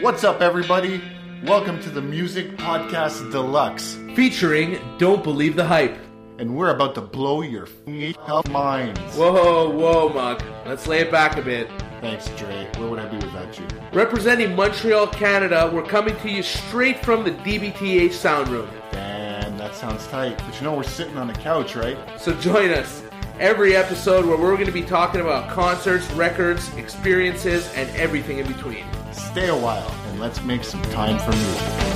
What's 0.00 0.24
up, 0.24 0.40
everybody? 0.40 1.02
Welcome 1.44 1.80
to 1.82 1.90
the 1.90 2.00
Music 2.02 2.56
Podcast 2.56 3.30
Deluxe, 3.30 3.96
featuring 4.14 4.78
Don't 4.98 5.22
Believe 5.22 5.56
the 5.56 5.64
Hype. 5.64 5.96
and 6.38 6.56
we're 6.56 6.70
about 6.74 6.94
to 6.94 7.00
blow 7.02 7.42
your 7.42 7.64
f***ing 7.64 8.14
minds. 8.50 8.98
Whoa, 9.14 9.68
whoa, 9.70 10.08
Muck. 10.08 10.42
Let's 10.64 10.86
lay 10.86 11.00
it 11.00 11.10
back 11.10 11.36
a 11.36 11.42
bit. 11.42 11.68
Thanks, 12.00 12.28
Dre. 12.30 12.66
Where 12.78 12.88
would 12.88 12.98
I 12.98 13.06
be 13.08 13.16
without 13.18 13.58
you? 13.58 13.66
Representing 13.92 14.56
Montreal, 14.56 15.06
Canada, 15.08 15.70
we're 15.72 15.82
coming 15.84 16.16
to 16.20 16.30
you 16.30 16.42
straight 16.42 17.04
from 17.04 17.24
the 17.24 17.32
DBTH 17.32 18.12
sound 18.12 18.48
room. 18.48 18.70
Damn, 18.92 19.58
that 19.58 19.74
sounds 19.74 20.06
tight. 20.06 20.38
But 20.46 20.56
you 20.58 20.62
know 20.62 20.74
we're 20.74 20.82
sitting 20.82 21.18
on 21.18 21.28
a 21.28 21.34
couch, 21.34 21.76
right? 21.76 21.98
So 22.18 22.32
join 22.34 22.70
us 22.70 23.02
every 23.38 23.76
episode 23.76 24.24
where 24.24 24.38
we're 24.38 24.54
going 24.54 24.64
to 24.66 24.72
be 24.72 24.82
talking 24.82 25.20
about 25.20 25.50
concerts, 25.50 26.10
records, 26.12 26.72
experiences, 26.76 27.70
and 27.74 27.88
everything 27.96 28.38
in 28.38 28.46
between. 28.46 28.86
Stay 29.12 29.48
a 29.48 29.56
while 29.56 29.90
and 30.06 30.20
let's 30.20 30.40
make 30.42 30.62
some 30.62 30.82
time 30.82 31.18
for 31.18 31.32
music. 31.32 31.90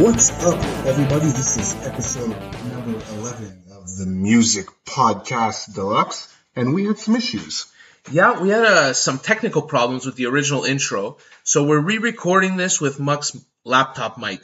What's 0.00 0.30
up, 0.44 0.64
everybody? 0.86 1.26
This 1.26 1.56
is 1.56 1.86
episode 1.86 2.30
number 2.30 3.00
11 3.16 3.64
of 3.72 3.96
the 3.96 4.06
Music 4.06 4.66
Podcast 4.84 5.74
Deluxe, 5.74 6.32
and 6.54 6.74
we 6.74 6.86
had 6.86 6.98
some 6.98 7.16
issues. 7.16 7.66
Yeah, 8.12 8.40
we 8.40 8.50
had 8.50 8.64
uh, 8.64 8.92
some 8.92 9.18
technical 9.18 9.62
problems 9.62 10.06
with 10.06 10.14
the 10.14 10.26
original 10.26 10.62
intro, 10.64 11.16
so 11.42 11.64
we're 11.64 11.80
re-recording 11.80 12.56
this 12.56 12.80
with 12.80 13.00
Muck's 13.00 13.36
laptop 13.64 14.16
mic. 14.16 14.42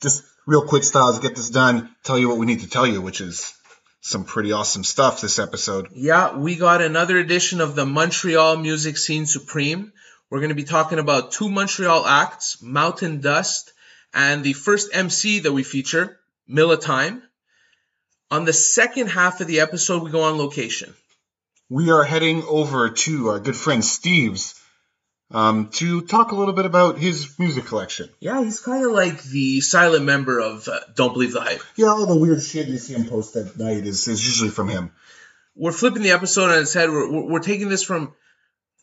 Just 0.00 0.22
real 0.46 0.66
quick 0.66 0.84
Styles, 0.84 1.18
get 1.18 1.34
this 1.34 1.50
done, 1.50 1.92
tell 2.04 2.18
you 2.18 2.28
what 2.28 2.38
we 2.38 2.46
need 2.46 2.60
to 2.60 2.70
tell 2.70 2.86
you, 2.86 3.00
which 3.00 3.20
is 3.20 3.54
some 4.02 4.24
pretty 4.24 4.50
awesome 4.50 4.82
stuff 4.82 5.20
this 5.20 5.38
episode. 5.38 5.88
Yeah, 5.94 6.36
we 6.36 6.56
got 6.56 6.82
another 6.82 7.16
edition 7.18 7.60
of 7.60 7.76
the 7.76 7.86
Montreal 7.86 8.56
Music 8.56 8.98
Scene 8.98 9.26
Supreme. 9.26 9.92
We're 10.28 10.40
going 10.40 10.48
to 10.48 10.56
be 10.56 10.64
talking 10.64 10.98
about 10.98 11.30
two 11.30 11.48
Montreal 11.48 12.04
acts, 12.04 12.60
Mountain 12.60 13.20
Dust, 13.20 13.72
and 14.12 14.42
the 14.42 14.54
first 14.54 14.90
MC 14.92 15.40
that 15.40 15.52
we 15.52 15.62
feature, 15.62 16.18
Milla 16.48 16.76
Time. 16.76 17.22
On 18.30 18.44
the 18.44 18.52
second 18.52 19.06
half 19.06 19.40
of 19.40 19.46
the 19.46 19.60
episode, 19.60 20.02
we 20.02 20.10
go 20.10 20.22
on 20.22 20.36
location. 20.36 20.92
We 21.70 21.90
are 21.90 22.02
heading 22.02 22.42
over 22.42 22.90
to 22.90 23.28
our 23.28 23.38
good 23.38 23.56
friend 23.56 23.84
Steve's 23.84 24.60
um, 25.32 25.68
to 25.70 26.02
talk 26.02 26.32
a 26.32 26.34
little 26.34 26.54
bit 26.54 26.66
about 26.66 26.98
his 26.98 27.38
music 27.38 27.64
collection. 27.64 28.08
Yeah, 28.20 28.42
he's 28.42 28.60
kind 28.60 28.84
of 28.84 28.92
like 28.92 29.22
the 29.22 29.60
silent 29.60 30.04
member 30.04 30.38
of 30.40 30.68
uh, 30.68 30.80
Don't 30.94 31.12
Believe 31.12 31.32
the 31.32 31.40
Hype. 31.40 31.62
Yeah, 31.76 31.86
all 31.86 32.06
the 32.06 32.16
weird 32.16 32.42
shit 32.42 32.68
you 32.68 32.78
see 32.78 32.94
him 32.94 33.06
post 33.06 33.34
at 33.36 33.56
night 33.58 33.86
is, 33.86 34.06
is 34.08 34.24
usually 34.24 34.50
from 34.50 34.68
him. 34.68 34.92
We're 35.56 35.72
flipping 35.72 36.02
the 36.02 36.12
episode 36.12 36.50
on 36.50 36.60
its 36.60 36.72
head. 36.72 36.90
We're, 36.90 37.10
we're 37.10 37.32
we're 37.32 37.40
taking 37.40 37.68
this 37.68 37.82
from 37.82 38.14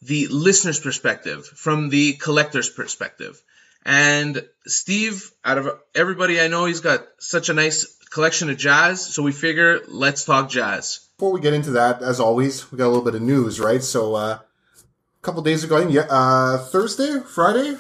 the 0.02 0.28
listener's 0.28 0.80
perspective, 0.80 1.46
from 1.46 1.90
the 1.90 2.14
collector's 2.14 2.70
perspective. 2.70 3.42
And 3.86 4.44
Steve, 4.66 5.32
out 5.44 5.58
of 5.58 5.80
everybody 5.96 6.40
I 6.40 6.48
know, 6.48 6.66
he's 6.66 6.82
got 6.82 7.08
such 7.20 7.50
a 7.50 7.54
nice 7.54 7.86
collection 8.12 8.50
of 8.50 8.58
jazz. 8.58 9.02
So 9.02 9.24
we 9.24 9.32
figure, 9.32 9.82
let's 9.88 10.26
talk 10.26 10.50
jazz. 10.50 11.08
Before 11.18 11.32
we 11.32 11.42
get 11.42 11.54
into 11.54 11.72
that, 11.72 12.02
as 12.02 12.20
always, 12.20 12.72
we 12.72 12.78
got 12.78 12.86
a 12.86 12.90
little 12.90 13.04
bit 13.04 13.16
of 13.16 13.22
news, 13.22 13.60
right? 13.60 13.84
So, 13.84 14.16
uh, 14.16 14.40
a 14.40 14.42
couple 15.22 15.42
days 15.42 15.64
ago, 15.64 15.78
I 15.78 15.82
think, 15.82 15.94
yeah, 15.94 16.08
uh, 16.10 16.58
Thursday, 16.58 17.20
Friday, 17.20 17.78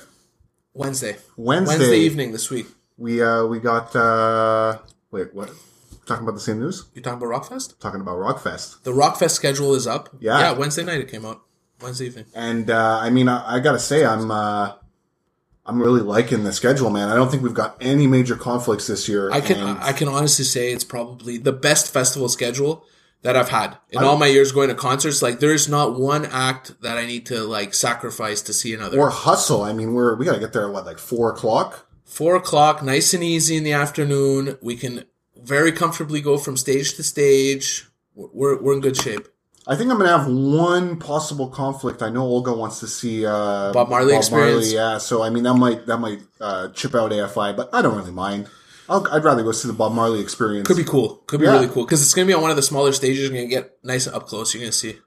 Wednesday. 0.74 1.18
Wednesday, 1.38 1.78
Wednesday 1.78 2.00
evening 2.00 2.32
this 2.32 2.50
week. 2.50 2.68
we 2.98 3.22
uh, 3.22 3.46
we 3.46 3.60
got 3.60 3.96
uh, 3.96 4.80
wait, 5.12 5.34
what? 5.34 5.52
Talking 6.06 6.24
about 6.24 6.34
the 6.34 6.42
same 6.42 6.60
news? 6.60 6.86
You 6.96 7.02
talking 7.02 7.22
about 7.22 7.44
Rockfest? 7.44 7.80
Talking 7.80 8.02
about 8.02 8.18
Rockfest. 8.18 8.82
The 8.84 8.92
Rockfest 8.92 9.32
schedule 9.32 9.76
is 9.76 9.86
up. 9.86 10.10
Yeah. 10.20 10.40
Yeah, 10.40 10.52
Wednesday 10.54 10.84
night 10.84 11.00
it 11.02 11.12
came 11.12 11.24
out. 11.24 11.42
Wednesday 11.82 12.08
evening. 12.08 12.26
And 12.34 12.70
uh, 12.70 13.00
I 13.00 13.12
mean, 13.12 13.30
I, 13.30 13.58
I 13.58 13.60
gotta 13.60 13.80
say, 13.80 14.06
I'm 14.06 14.32
uh, 14.32 14.74
I'm 15.66 15.80
really 15.80 16.02
liking 16.02 16.44
the 16.44 16.52
schedule, 16.52 16.90
man. 16.90 17.10
I 17.10 17.16
don't 17.16 17.30
think 17.30 17.44
we've 17.44 17.54
got 17.54 17.78
any 17.80 18.08
major 18.08 18.36
conflicts 18.36 18.88
this 18.88 19.08
year. 19.08 19.32
I 19.32 19.40
can 19.40 19.58
and 19.60 19.80
I 19.80 19.94
can 19.94 20.08
honestly 20.08 20.46
say 20.46 20.72
it's 20.74 20.84
probably 20.84 21.38
the 21.38 21.54
best 21.54 21.94
festival 21.94 22.28
schedule 22.28 22.86
that 23.22 23.36
I've 23.36 23.50
had 23.50 23.78
in 23.90 24.04
all 24.04 24.18
my 24.18 24.28
years 24.28 24.52
going 24.52 24.70
to 24.70 24.76
concerts. 24.76 25.22
Like 25.22 25.40
there's 25.40 25.68
not 25.68 26.00
one 26.00 26.26
act 26.26 26.82
that 26.82 26.98
I 26.98 27.06
need 27.06 27.26
to 27.28 27.42
like 27.44 27.74
sacrifice 27.74 28.42
to 28.44 28.54
see 28.54 28.74
another. 28.74 29.00
or 29.00 29.10
hustle. 29.10 29.62
I 29.62 29.74
mean, 29.74 29.94
we're 29.94 30.16
we 30.16 30.26
gotta 30.26 30.40
get 30.40 30.54
there 30.54 30.66
at 30.68 30.74
what 30.74 30.86
like 30.86 31.00
four 31.00 31.30
o'clock. 31.32 31.86
Four 32.06 32.36
o'clock, 32.36 32.82
nice 32.84 33.14
and 33.14 33.24
easy 33.24 33.56
in 33.56 33.64
the 33.64 33.74
afternoon. 33.74 34.58
We 34.62 34.76
can 34.76 35.06
very 35.38 35.72
comfortably 35.72 36.22
go 36.22 36.38
from 36.38 36.58
stage 36.58 36.96
to 36.96 37.04
stage. 37.04 37.88
We're 38.16 38.62
we're 38.62 38.74
in 38.74 38.82
good 38.82 38.98
shape. 38.98 39.28
I 39.68 39.76
think 39.76 39.92
I'm 39.92 39.98
gonna 39.98 40.18
have 40.18 40.28
one 40.28 40.98
possible 40.98 41.48
conflict. 41.50 42.02
I 42.02 42.10
know 42.10 42.24
Olga 42.24 42.54
wants 42.54 42.80
to 42.80 42.88
see 42.88 43.26
uh, 43.26 43.72
Bob 43.72 43.90
Marley 43.90 44.16
experience. 44.16 44.74
yeah, 44.74 44.98
so 44.98 45.22
I 45.22 45.30
mean 45.30 45.44
that 45.44 45.54
might 45.54 45.86
that 45.86 45.98
might 46.00 46.22
uh, 46.42 46.70
chip 46.70 46.96
out 46.96 47.12
AFI, 47.12 47.56
but 47.56 47.70
I 47.74 47.82
don't 47.84 47.96
really 47.96 48.12
mind. 48.12 48.48
I'll, 48.90 49.08
I'd 49.12 49.24
rather 49.24 49.44
go 49.44 49.52
see 49.52 49.68
the 49.68 49.74
Bob 49.74 49.94
Marley 49.94 50.20
experience. 50.20 50.68
Could 50.68 50.78
be 50.78 50.84
cool. 50.84 51.18
Could 51.28 51.40
be 51.40 51.46
Yeah. 51.46 51.54
really 51.54 51.68
cool 51.68 51.86
because 51.86 52.02
it's 52.02 52.14
gonna 52.14 52.26
be 52.28 52.34
on 52.34 52.42
one 52.42 52.50
of 52.52 52.56
the 52.58 52.64
smaller 52.64 52.92
stages. 52.92 53.20
You're 53.30 53.38
gonna 53.38 53.48
get 53.48 53.78
nice 53.84 54.08
and 54.08 54.16
up 54.16 54.28
close. 54.28 54.54
You're 54.54 54.62
gonna 54.62 54.72
see. 54.72 54.98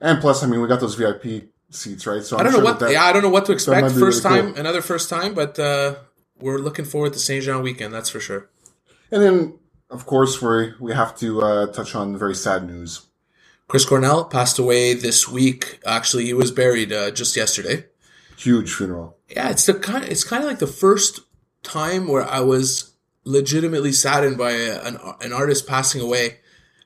and 0.00 0.20
plus, 0.20 0.42
I 0.42 0.46
mean, 0.46 0.60
we 0.60 0.68
got 0.68 0.80
those 0.80 0.94
VIP 0.96 1.48
seats, 1.70 2.06
right? 2.06 2.22
So 2.22 2.36
I 2.38 2.42
don't 2.42 2.52
know 2.52 2.60
what. 2.60 2.80
That, 2.80 2.92
yeah, 2.92 3.04
I 3.04 3.12
don't 3.12 3.22
know 3.22 3.28
what 3.30 3.46
to 3.46 3.52
expect. 3.52 3.92
First 3.92 4.24
really 4.24 4.36
time, 4.42 4.52
cool. 4.52 4.60
another 4.60 4.82
first 4.82 5.08
time, 5.10 5.34
but 5.34 5.58
uh, 5.58 5.96
we're 6.40 6.58
looking 6.58 6.84
forward 6.84 7.12
to 7.14 7.18
Saint 7.18 7.44
Jean 7.44 7.62
weekend. 7.62 7.92
That's 7.94 8.10
for 8.10 8.20
sure. 8.20 8.48
and 9.10 9.22
then 9.22 9.58
of 9.90 10.04
course 10.06 10.40
we 10.42 10.74
we 10.80 10.92
have 10.92 11.16
to 11.18 11.40
uh, 11.42 11.66
touch 11.72 11.94
on 11.94 12.16
very 12.18 12.34
sad 12.34 12.66
news. 12.66 13.02
Chris 13.68 13.84
Cornell 13.84 14.24
passed 14.24 14.58
away 14.58 14.94
this 14.94 15.28
week. 15.28 15.80
Actually, 15.86 16.24
he 16.26 16.32
was 16.34 16.50
buried 16.50 16.90
uh, 16.92 17.10
just 17.10 17.36
yesterday. 17.36 17.84
Huge 18.36 18.72
funeral. 18.72 19.16
Yeah, 19.28 19.50
it's 19.50 19.66
the 19.66 19.74
kind. 19.74 20.04
It's 20.04 20.24
kind 20.24 20.42
of 20.42 20.48
like 20.48 20.58
the 20.58 20.66
first 20.66 21.20
time 21.62 22.06
where 22.08 22.24
I 22.24 22.40
was 22.40 22.94
legitimately 23.28 23.92
saddened 23.92 24.38
by 24.38 24.52
a, 24.52 24.80
an 24.82 24.98
an 25.20 25.32
artist 25.32 25.66
passing 25.66 26.00
away. 26.00 26.38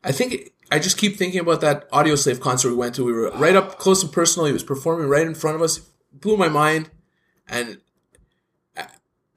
I 0.03 0.13
think 0.13 0.51
I 0.71 0.79
just 0.79 0.99
keep 0.99 1.17
thinking 1.17 1.41
about 1.41 1.61
that 1.61 1.91
Audioslave 1.91 2.41
concert 2.41 2.71
we 2.71 2.75
went 2.75 2.95
to. 2.97 3.05
We 3.05 3.13
were 3.13 3.31
right 3.33 3.55
up 3.55 3.79
close 3.79 4.03
and 4.03 4.13
personal. 4.13 4.47
He 4.47 4.53
was 4.53 4.65
performing 4.65 5.09
right 5.09 5.27
in 5.27 5.35
front 5.35 5.57
of 5.57 5.63
us. 5.63 5.79
It 5.79 5.85
blew 6.13 6.37
my 6.37 6.49
mind, 6.49 6.91
and 7.49 7.79
uh, 8.77 8.85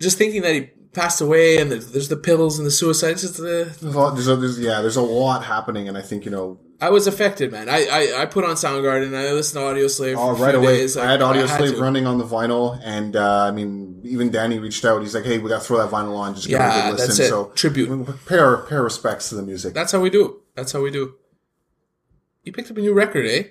just 0.02 0.18
thinking 0.18 0.42
that 0.42 0.56
he 0.56 0.62
passed 0.94 1.22
away 1.22 1.58
and 1.58 1.70
there's, 1.72 2.08
the 2.08 2.16
pills 2.16 2.58
and 2.58 2.66
the 2.66 2.72
suicide. 2.72 3.18
Just, 3.18 3.38
uh, 3.40 3.66
there's 3.82 4.28
a, 4.30 4.36
there's, 4.38 4.60
yeah, 4.60 4.82
there's 4.82 4.96
a 4.96 5.02
lot 5.02 5.44
happening, 5.44 5.88
and 5.88 5.98
I 5.98 6.02
think 6.02 6.26
you 6.26 6.32
know 6.32 6.60
I 6.82 6.90
was 6.90 7.08
affected, 7.08 7.52
man. 7.54 7.70
I, 7.70 7.86
I, 7.86 8.22
I 8.22 8.26
put 8.26 8.44
on 8.44 8.56
Soundgarden 8.56 9.08
and 9.08 9.16
I 9.16 9.32
listened 9.32 9.62
to 9.62 9.66
Audioslave. 9.66 10.16
Oh, 10.18 10.36
right 10.36 10.54
away. 10.54 10.78
days. 10.80 10.98
I 10.98 11.10
had 11.10 11.22
Audioslave 11.22 11.76
to. 11.76 11.82
running 11.82 12.06
on 12.06 12.18
the 12.18 12.26
vinyl, 12.26 12.80
and 12.84 13.16
uh, 13.16 13.44
I 13.44 13.52
mean, 13.52 14.02
even 14.04 14.30
Danny 14.30 14.60
reached 14.60 14.84
out. 14.84 15.02
He's 15.02 15.16
like, 15.16 15.24
"Hey, 15.24 15.38
we 15.38 15.50
got 15.50 15.62
to 15.62 15.66
throw 15.68 15.78
that 15.78 15.90
vinyl 15.90 16.18
on. 16.18 16.36
Just 16.36 16.48
give 16.48 16.60
it 16.60 16.64
a 16.64 16.68
Yeah, 16.68 16.82
good 16.92 16.92
listen." 17.00 17.08
that's 17.08 17.20
it. 17.20 17.30
So 17.30 17.46
Tribute. 17.56 18.26
pay 18.28 18.38
our, 18.40 18.58
pay 18.66 18.76
our 18.76 18.84
respects 18.84 19.30
to 19.30 19.36
the 19.36 19.42
music. 19.44 19.74
That's 19.74 19.92
how 19.94 20.02
we 20.02 20.10
do. 20.10 20.42
That's 20.56 20.72
how 20.74 20.82
we 20.82 20.92
do. 20.92 21.16
You 22.44 22.52
picked 22.52 22.70
up 22.70 22.78
a 22.78 22.82
new 22.82 22.94
record, 22.94 23.26
eh? 23.26 23.44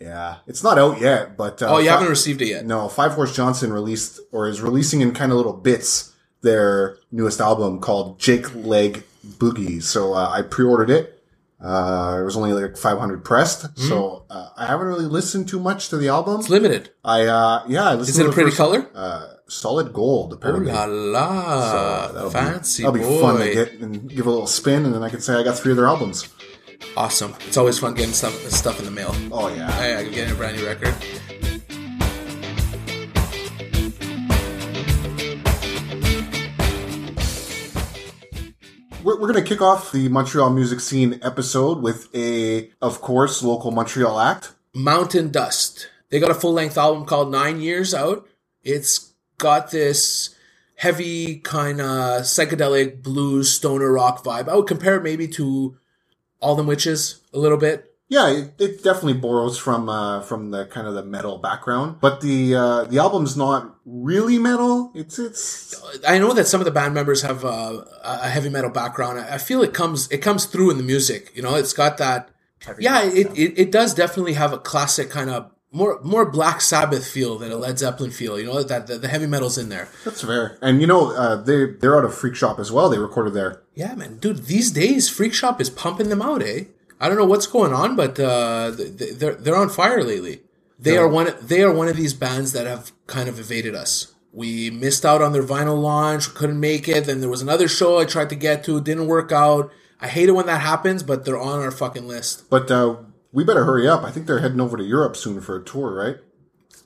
yeah, 0.00 0.36
it's 0.46 0.62
not 0.64 0.76
out 0.78 1.00
yet, 1.00 1.36
but 1.36 1.62
uh, 1.62 1.74
Oh, 1.74 1.78
you 1.78 1.88
haven't 1.88 2.08
received 2.08 2.42
it 2.42 2.48
yet. 2.48 2.66
No, 2.66 2.88
Five 2.88 3.12
Horse 3.12 3.34
Johnson 3.34 3.72
released 3.72 4.20
or 4.32 4.48
is 4.48 4.60
releasing 4.60 5.00
in 5.00 5.12
kind 5.14 5.30
of 5.32 5.36
little 5.36 5.52
bits 5.54 6.12
their 6.42 6.96
newest 7.12 7.40
album 7.40 7.78
called 7.80 8.18
Jake 8.18 8.52
Leg 8.54 9.04
Boogie. 9.26 9.82
So 9.82 10.14
uh, 10.14 10.28
I 10.30 10.42
pre-ordered 10.42 10.90
it. 10.90 11.21
Uh, 11.62 12.18
it 12.20 12.24
was 12.24 12.36
only 12.36 12.52
like 12.52 12.76
500 12.76 13.24
pressed, 13.24 13.78
so 13.78 14.24
uh, 14.28 14.48
I 14.56 14.66
haven't 14.66 14.86
really 14.88 15.04
listened 15.06 15.48
too 15.48 15.60
much 15.60 15.88
to 15.90 15.96
the 15.96 16.08
album. 16.08 16.34
Mm-hmm. 16.34 16.40
It's 16.40 16.50
limited. 16.50 16.90
I 17.04 17.26
uh, 17.26 17.62
yeah, 17.68 17.84
I 17.84 17.94
listened 17.94 18.08
Is 18.08 18.16
to 18.16 18.24
it 18.24 18.30
a 18.30 18.32
pretty 18.32 18.50
first- 18.50 18.56
color? 18.56 18.86
Uh, 18.94 19.34
solid 19.48 19.92
gold, 19.92 20.32
Oh 20.32 20.36
apparently. 20.36 20.72
la 20.72 20.86
la! 20.86 22.12
that'll 22.12 22.30
Fancy 22.30 22.82
be, 22.82 22.86
that'll 22.86 22.98
be 23.00 23.04
boy. 23.06 23.20
fun 23.20 23.40
to 23.40 23.52
get 23.54 23.72
and 23.74 24.08
give 24.10 24.26
a 24.26 24.30
little 24.30 24.46
spin, 24.48 24.84
and 24.84 24.92
then 24.94 25.02
I 25.04 25.08
can 25.08 25.20
say 25.20 25.34
I 25.34 25.44
got 25.44 25.56
three 25.56 25.70
of 25.70 25.76
their 25.76 25.86
albums. 25.86 26.28
Awesome. 26.96 27.34
It's 27.46 27.56
always 27.56 27.78
fun 27.78 27.94
getting 27.94 28.12
stuff 28.12 28.34
stuff 28.50 28.80
in 28.80 28.84
the 28.84 28.90
mail. 28.90 29.14
Oh 29.30 29.46
yeah, 29.54 29.70
I, 29.72 29.98
I 29.98 30.04
getting 30.08 30.32
a 30.32 30.36
brand 30.36 30.56
new 30.56 30.66
record. 30.66 30.92
We're, 39.02 39.20
we're 39.20 39.26
gonna 39.26 39.42
kick 39.42 39.60
off 39.60 39.92
the 39.92 40.08
Montreal 40.08 40.50
music 40.50 40.80
scene 40.80 41.18
episode 41.22 41.82
with 41.82 42.08
a, 42.14 42.70
of 42.80 43.00
course, 43.00 43.42
local 43.42 43.70
Montreal 43.70 44.18
act. 44.18 44.52
Mountain 44.74 45.30
Dust. 45.30 45.88
They 46.10 46.20
got 46.20 46.30
a 46.30 46.34
full 46.34 46.52
length 46.52 46.78
album 46.78 47.04
called 47.04 47.30
Nine 47.30 47.60
Years 47.60 47.94
out. 47.94 48.28
It's 48.62 49.12
got 49.38 49.70
this 49.70 50.34
heavy 50.76 51.38
kind 51.38 51.80
of 51.80 52.22
psychedelic 52.22 53.02
blues 53.02 53.50
stoner 53.50 53.92
rock 53.92 54.24
vibe. 54.24 54.48
I 54.48 54.56
would 54.56 54.66
compare 54.66 54.96
it 54.96 55.02
maybe 55.02 55.28
to 55.28 55.78
All 56.40 56.54
Them 56.54 56.66
Witches 56.66 57.20
a 57.32 57.38
little 57.38 57.58
bit. 57.58 57.91
Yeah, 58.12 58.28
it, 58.28 58.60
it 58.60 58.84
definitely 58.84 59.14
borrows 59.14 59.56
from 59.56 59.88
uh, 59.88 60.20
from 60.20 60.50
the 60.50 60.66
kind 60.66 60.86
of 60.86 60.92
the 60.92 61.02
metal 61.02 61.38
background, 61.38 61.96
but 61.98 62.20
the 62.20 62.54
uh, 62.54 62.84
the 62.84 62.98
album's 62.98 63.38
not 63.38 63.74
really 63.86 64.38
metal. 64.38 64.92
It's 64.94 65.18
it's 65.18 65.74
I 66.06 66.18
know 66.18 66.34
that 66.34 66.46
some 66.46 66.60
of 66.60 66.66
the 66.66 66.72
band 66.72 66.92
members 66.92 67.22
have 67.22 67.42
uh, 67.42 67.82
a 68.04 68.28
heavy 68.28 68.50
metal 68.50 68.68
background. 68.68 69.18
I 69.18 69.36
I 69.36 69.38
feel 69.38 69.62
it 69.62 69.72
comes 69.72 70.12
it 70.12 70.18
comes 70.18 70.44
through 70.44 70.72
in 70.72 70.76
the 70.76 70.82
music. 70.82 71.32
You 71.34 71.40
know, 71.40 71.54
it's 71.54 71.72
got 71.72 71.96
that. 71.96 72.28
Yeah, 72.78 73.02
it, 73.02 73.28
it, 73.34 73.58
it 73.58 73.72
does 73.72 73.94
definitely 73.94 74.34
have 74.34 74.52
a 74.52 74.58
classic 74.58 75.08
kind 75.08 75.30
of 75.30 75.50
more 75.70 75.98
more 76.02 76.30
Black 76.30 76.60
Sabbath 76.60 77.08
feel 77.08 77.38
than 77.38 77.50
a 77.50 77.56
Led 77.56 77.78
Zeppelin 77.78 78.10
feel. 78.10 78.38
You 78.38 78.44
know 78.44 78.62
that 78.62 78.88
the, 78.88 78.98
the 78.98 79.08
heavy 79.08 79.26
metal's 79.26 79.56
in 79.56 79.70
there. 79.70 79.88
That's 80.04 80.20
fair. 80.20 80.58
And 80.60 80.82
you 80.82 80.86
know, 80.86 81.16
uh, 81.16 81.36
they 81.36 81.64
they're 81.80 81.96
out 81.96 82.04
of 82.04 82.14
Freak 82.14 82.34
Shop 82.34 82.58
as 82.58 82.70
well. 82.70 82.90
They 82.90 82.98
recorded 82.98 83.32
there. 83.32 83.62
Yeah, 83.74 83.94
man, 83.94 84.18
dude. 84.18 84.44
These 84.44 84.70
days, 84.72 85.08
Freak 85.08 85.32
Shop 85.32 85.62
is 85.62 85.70
pumping 85.70 86.10
them 86.10 86.20
out, 86.20 86.42
eh? 86.42 86.64
I 87.02 87.08
don't 87.08 87.18
know 87.18 87.26
what's 87.26 87.48
going 87.48 87.72
on, 87.72 87.96
but 87.96 88.18
uh, 88.20 88.70
they're 88.76 89.34
they're 89.34 89.56
on 89.56 89.68
fire 89.68 90.04
lately. 90.04 90.42
They 90.78 90.96
are 90.96 91.08
one. 91.08 91.34
They 91.42 91.62
are 91.62 91.72
one 91.72 91.88
of 91.88 91.96
these 91.96 92.14
bands 92.14 92.52
that 92.52 92.68
have 92.68 92.92
kind 93.08 93.28
of 93.28 93.40
evaded 93.40 93.74
us. 93.74 94.14
We 94.32 94.70
missed 94.70 95.04
out 95.04 95.20
on 95.20 95.32
their 95.32 95.42
vinyl 95.42 95.82
launch. 95.82 96.32
Couldn't 96.32 96.60
make 96.60 96.88
it. 96.88 97.06
Then 97.06 97.20
there 97.20 97.28
was 97.28 97.42
another 97.42 97.66
show 97.66 97.98
I 97.98 98.04
tried 98.04 98.30
to 98.30 98.36
get 98.36 98.62
to. 98.64 98.80
Didn't 98.80 99.08
work 99.08 99.32
out. 99.32 99.72
I 100.00 100.06
hate 100.06 100.28
it 100.28 100.32
when 100.32 100.46
that 100.46 100.60
happens, 100.60 101.02
but 101.02 101.24
they're 101.24 101.38
on 101.38 101.58
our 101.58 101.72
fucking 101.72 102.06
list. 102.06 102.48
But 102.48 102.70
uh, 102.70 102.98
we 103.32 103.42
better 103.42 103.64
hurry 103.64 103.88
up. 103.88 104.04
I 104.04 104.12
think 104.12 104.26
they're 104.26 104.38
heading 104.38 104.60
over 104.60 104.76
to 104.76 104.84
Europe 104.84 105.16
soon 105.16 105.40
for 105.40 105.56
a 105.56 105.64
tour, 105.64 105.92
right? 105.92 106.16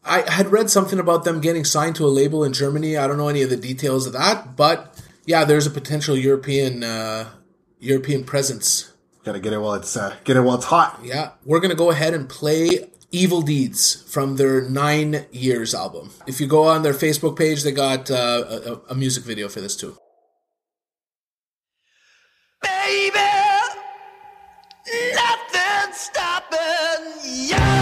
I 0.03 0.31
had 0.31 0.51
read 0.51 0.71
something 0.71 0.99
about 0.99 1.25
them 1.25 1.43
getting 1.43 1.65
signed 1.65 1.97
to 1.97 2.07
a 2.07 2.09
label 2.09 2.43
in 2.43 2.55
Germany. 2.55 2.97
I 2.97 3.07
don't 3.07 3.19
know 3.19 3.29
any 3.29 3.43
of 3.43 3.51
the 3.51 3.57
details 3.57 4.07
of 4.07 4.15
that, 4.15 4.57
but 4.57 4.99
yeah, 5.27 5.45
there's 5.45 5.67
a 5.67 5.71
potential 5.71 6.17
European 6.17 6.83
uh, 6.85 7.31
European 7.81 8.25
presence. 8.25 8.93
Got 9.27 9.33
to 9.33 9.41
get 9.41 9.53
it 9.53 9.59
while 9.59 9.75
it's 9.75 9.97
uh, 9.97 10.15
get 10.23 10.37
it 10.37 10.43
while 10.43 10.55
it's 10.55 10.67
hot. 10.67 11.01
Yeah, 11.03 11.33
we're 11.45 11.59
gonna 11.59 11.75
go 11.75 11.91
ahead 11.91 12.15
and 12.15 12.29
play 12.29 12.89
"Evil 13.11 13.43
Deeds" 13.43 14.05
from 14.09 14.37
their 14.37 14.63
Nine 14.63 15.27
Years 15.33 15.75
album. 15.75 16.13
If 16.29 16.41
you 16.41 16.47
go 16.47 16.69
on 16.69 16.85
their 16.85 16.93
Facebook 16.95 17.37
page, 17.37 17.65
they 17.65 17.73
got 17.73 18.09
uh, 18.09 18.45
a, 18.89 18.93
a 18.93 18.95
music 18.95 19.25
video 19.25 19.49
for 19.49 19.61
this 19.61 19.75
too. 19.75 19.97
Baby, 22.63 23.19
nothing's 25.13 25.97
stopping 25.97 27.05
you. 27.25 27.76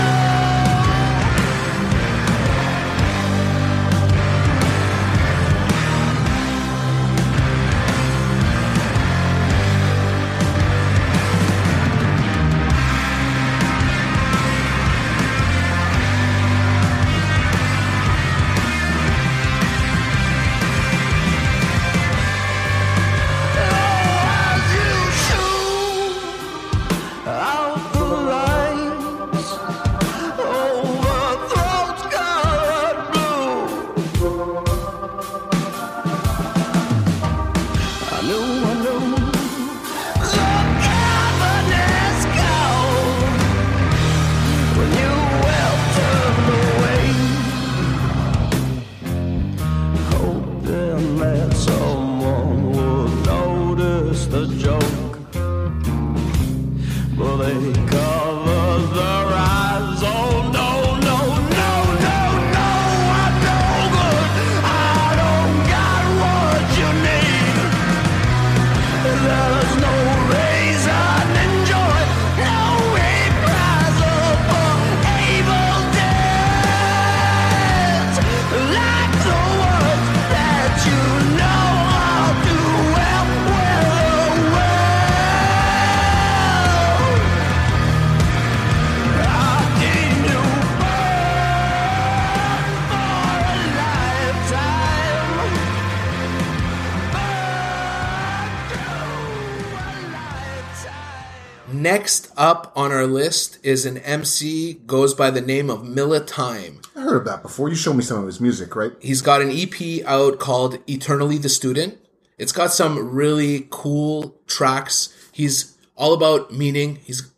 Is 103.74 103.84
an 103.84 103.98
MC 103.98 104.74
goes 104.86 105.14
by 105.14 105.30
the 105.30 105.40
name 105.40 105.68
of 105.68 105.84
Milla 105.84 106.24
Time. 106.24 106.80
I 106.94 107.00
heard 107.00 107.16
of 107.16 107.24
that 107.24 107.42
before. 107.42 107.68
You 107.68 107.74
showed 107.74 107.94
me 107.94 108.04
some 108.04 108.20
of 108.20 108.26
his 108.26 108.40
music, 108.40 108.76
right? 108.76 108.92
He's 109.00 109.20
got 109.20 109.42
an 109.42 109.50
EP 109.50 110.06
out 110.06 110.38
called 110.38 110.78
Eternally 110.88 111.38
the 111.38 111.48
Student. 111.48 111.98
It's 112.38 112.52
got 112.52 112.70
some 112.72 113.12
really 113.12 113.66
cool 113.70 114.40
tracks. 114.46 115.12
He's 115.32 115.76
all 115.96 116.12
about 116.12 116.52
meaning. 116.52 117.00
He's 117.02 117.28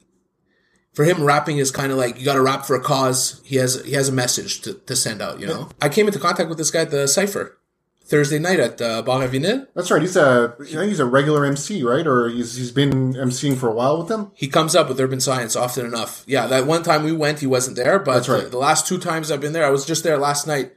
for 0.92 1.04
him 1.06 1.24
rapping 1.24 1.56
is 1.56 1.70
kind 1.70 1.90
of 1.90 1.96
like 1.96 2.18
you 2.18 2.26
got 2.26 2.34
to 2.34 2.42
rap 2.42 2.66
for 2.66 2.76
a 2.76 2.82
cause. 2.82 3.40
He 3.42 3.56
has 3.56 3.82
he 3.86 3.92
has 3.92 4.10
a 4.10 4.12
message 4.12 4.60
to, 4.62 4.74
to 4.74 4.94
send 4.94 5.22
out. 5.22 5.40
You 5.40 5.46
know, 5.46 5.70
I 5.80 5.88
came 5.88 6.06
into 6.06 6.18
contact 6.18 6.50
with 6.50 6.58
this 6.58 6.70
guy 6.70 6.82
at 6.82 6.90
the 6.90 7.08
Cipher 7.08 7.58
Thursday 8.06 8.38
night 8.38 8.60
at 8.60 8.80
uh, 8.80 9.02
Bar 9.02 9.22
à 9.22 9.28
Vinyl. 9.28 9.66
That's 9.74 9.90
right. 9.90 10.00
He's 10.00 10.16
a 10.16 10.54
I 10.60 10.64
think 10.64 10.90
he's 10.90 11.00
a 11.00 11.04
regular 11.04 11.44
MC, 11.44 11.82
right? 11.82 12.06
Or 12.06 12.28
he's 12.28 12.56
he's 12.56 12.70
been 12.70 13.14
MCing 13.14 13.56
for 13.56 13.68
a 13.68 13.74
while 13.74 13.98
with 13.98 14.08
them. 14.08 14.30
He 14.34 14.46
comes 14.48 14.76
up 14.76 14.88
with 14.88 15.00
Urban 15.00 15.20
Science 15.20 15.56
often 15.56 15.84
enough. 15.84 16.22
Yeah, 16.26 16.46
that 16.46 16.66
one 16.66 16.82
time 16.84 17.02
we 17.02 17.12
went, 17.12 17.40
he 17.40 17.46
wasn't 17.46 17.76
there, 17.76 17.98
but 17.98 18.14
That's 18.14 18.28
right. 18.28 18.44
the, 18.44 18.50
the 18.50 18.58
last 18.58 18.86
two 18.86 18.98
times 18.98 19.30
I've 19.30 19.40
been 19.40 19.52
there, 19.52 19.66
I 19.66 19.70
was 19.70 19.84
just 19.84 20.04
there 20.04 20.18
last 20.18 20.46
night. 20.46 20.72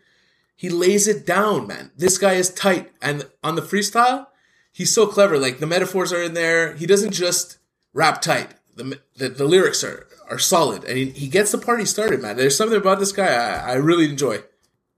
He 0.56 0.70
lays 0.70 1.08
it 1.08 1.26
down, 1.26 1.68
man. 1.68 1.92
This 1.96 2.18
guy 2.18 2.34
is 2.34 2.50
tight, 2.54 2.92
and 3.02 3.28
on 3.44 3.56
the 3.56 3.62
freestyle, 3.62 4.28
he's 4.72 4.94
so 4.94 5.06
clever. 5.06 5.38
Like 5.38 5.60
the 5.60 5.68
metaphors 5.68 6.12
are 6.12 6.22
in 6.24 6.34
there. 6.34 6.74
He 6.74 6.86
doesn't 6.88 7.12
just 7.12 7.60
rap 7.94 8.22
tight. 8.22 8.56
The 8.76 9.00
the, 9.18 9.30
the 9.30 9.46
lyrics 9.46 9.84
are 9.84 10.08
are 10.30 10.40
solid, 10.40 10.84
and 10.84 10.98
he, 10.98 11.06
he 11.12 11.28
gets 11.28 11.52
the 11.52 11.60
party 11.60 11.86
started, 11.86 12.22
man. 12.22 12.38
There's 12.38 12.58
something 12.58 12.78
about 12.78 13.00
this 13.00 13.12
guy 13.12 13.28
I, 13.28 13.72
I 13.72 13.74
really 13.76 14.10
enjoy. 14.10 14.40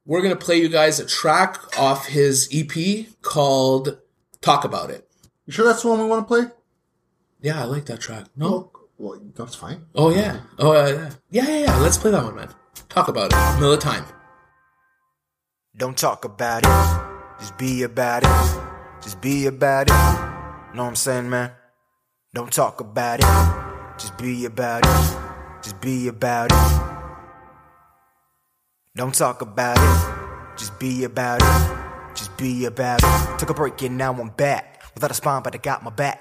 We're 0.05 0.21
gonna 0.21 0.35
play 0.35 0.57
you 0.57 0.67
guys 0.69 0.99
a 0.99 1.05
track 1.05 1.77
off 1.79 2.07
his 2.07 2.49
EP 2.51 3.07
called 3.21 3.99
"Talk 4.41 4.63
About 4.63 4.89
It." 4.89 5.07
You 5.45 5.53
sure 5.53 5.65
that's 5.65 5.83
the 5.83 5.89
one 5.89 5.99
we 5.99 6.05
want 6.05 6.27
to 6.27 6.27
play? 6.27 6.51
Yeah, 7.41 7.61
I 7.61 7.65
like 7.65 7.85
that 7.85 7.99
track. 7.99 8.25
No, 8.35 8.71
Well, 8.97 9.19
that's 9.35 9.55
fine. 9.55 9.85
Oh 9.95 10.09
yeah. 10.09 10.41
Oh 10.59 10.71
uh, 10.71 10.87
yeah. 10.87 11.09
Yeah, 11.29 11.47
yeah, 11.49 11.65
yeah. 11.65 11.77
Let's 11.77 11.97
play 11.97 12.11
that 12.11 12.23
one, 12.23 12.35
man. 12.35 12.49
Talk 12.89 13.07
about 13.07 13.31
it. 13.31 13.59
Middle 13.59 13.73
of 13.73 13.79
time. 13.79 14.05
Don't 15.77 15.97
talk 15.97 16.25
about 16.25 16.63
it. 16.65 17.39
Just 17.39 17.57
be 17.57 17.83
about 17.83 18.23
it. 18.23 19.01
Just 19.01 19.21
be 19.21 19.45
about 19.47 19.87
it. 19.89 19.93
Know 20.75 20.83
what 20.83 20.89
I'm 20.89 20.95
saying, 20.95 21.29
man? 21.29 21.51
Don't 22.33 22.51
talk 22.51 22.81
about 22.81 23.19
it. 23.19 23.99
Just 23.99 24.17
be 24.17 24.45
about 24.45 24.85
it. 24.85 25.63
Just 25.63 25.79
be 25.81 26.07
about 26.07 26.51
it. 26.51 26.80
Don't 28.93 29.15
talk 29.15 29.41
about 29.41 29.77
it. 29.77 30.57
Just 30.59 30.77
be 30.77 31.05
about 31.05 31.41
it. 31.41 32.15
Just 32.15 32.35
be 32.37 32.65
about 32.65 32.99
it. 33.01 33.39
Took 33.39 33.49
a 33.49 33.53
break 33.53 33.81
and 33.83 33.97
now 33.97 34.13
I'm 34.13 34.29
back. 34.31 34.83
Without 34.95 35.11
a 35.11 35.13
spine, 35.13 35.41
but 35.43 35.55
I 35.55 35.59
got 35.59 35.81
my 35.81 35.91
back. 35.91 36.19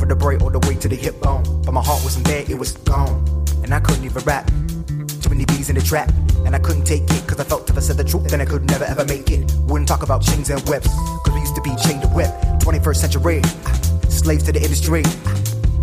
From 0.00 0.08
the 0.08 0.16
brain 0.16 0.42
all 0.42 0.50
the 0.50 0.58
way 0.66 0.74
to 0.74 0.88
the 0.88 0.96
hip 0.96 1.20
bone. 1.20 1.44
But 1.64 1.72
my 1.72 1.80
heart 1.82 2.02
wasn't 2.02 2.26
there, 2.26 2.44
it 2.48 2.58
was 2.58 2.72
gone. 2.72 3.24
And 3.62 3.72
I 3.72 3.78
couldn't 3.78 4.04
even 4.04 4.22
rap. 4.24 4.48
Too 4.48 5.28
many 5.30 5.44
bees 5.44 5.70
in 5.70 5.76
the 5.76 5.80
trap. 5.82 6.10
And 6.44 6.56
I 6.56 6.58
couldn't 6.58 6.84
take 6.84 7.04
it, 7.04 7.26
cause 7.28 7.38
I 7.38 7.44
felt 7.44 7.70
if 7.70 7.76
I 7.76 7.80
said 7.80 7.96
the 7.96 8.04
truth, 8.04 8.28
then 8.30 8.40
I 8.40 8.46
could 8.46 8.64
never 8.64 8.84
ever 8.84 9.04
make 9.04 9.30
it. 9.30 9.48
Wouldn't 9.68 9.86
talk 9.86 10.02
about 10.02 10.22
chains 10.22 10.50
and 10.50 10.60
whips, 10.68 10.88
cause 11.24 11.32
we 11.32 11.40
used 11.40 11.54
to 11.54 11.62
be 11.62 11.70
chained 11.86 12.02
to 12.02 12.08
whip. 12.08 12.30
21st 12.66 12.96
century, 12.96 13.40
ah, 13.44 13.80
slaves 14.08 14.42
to 14.44 14.52
the 14.52 14.60
industry. 14.60 15.02
ah, 15.06 15.34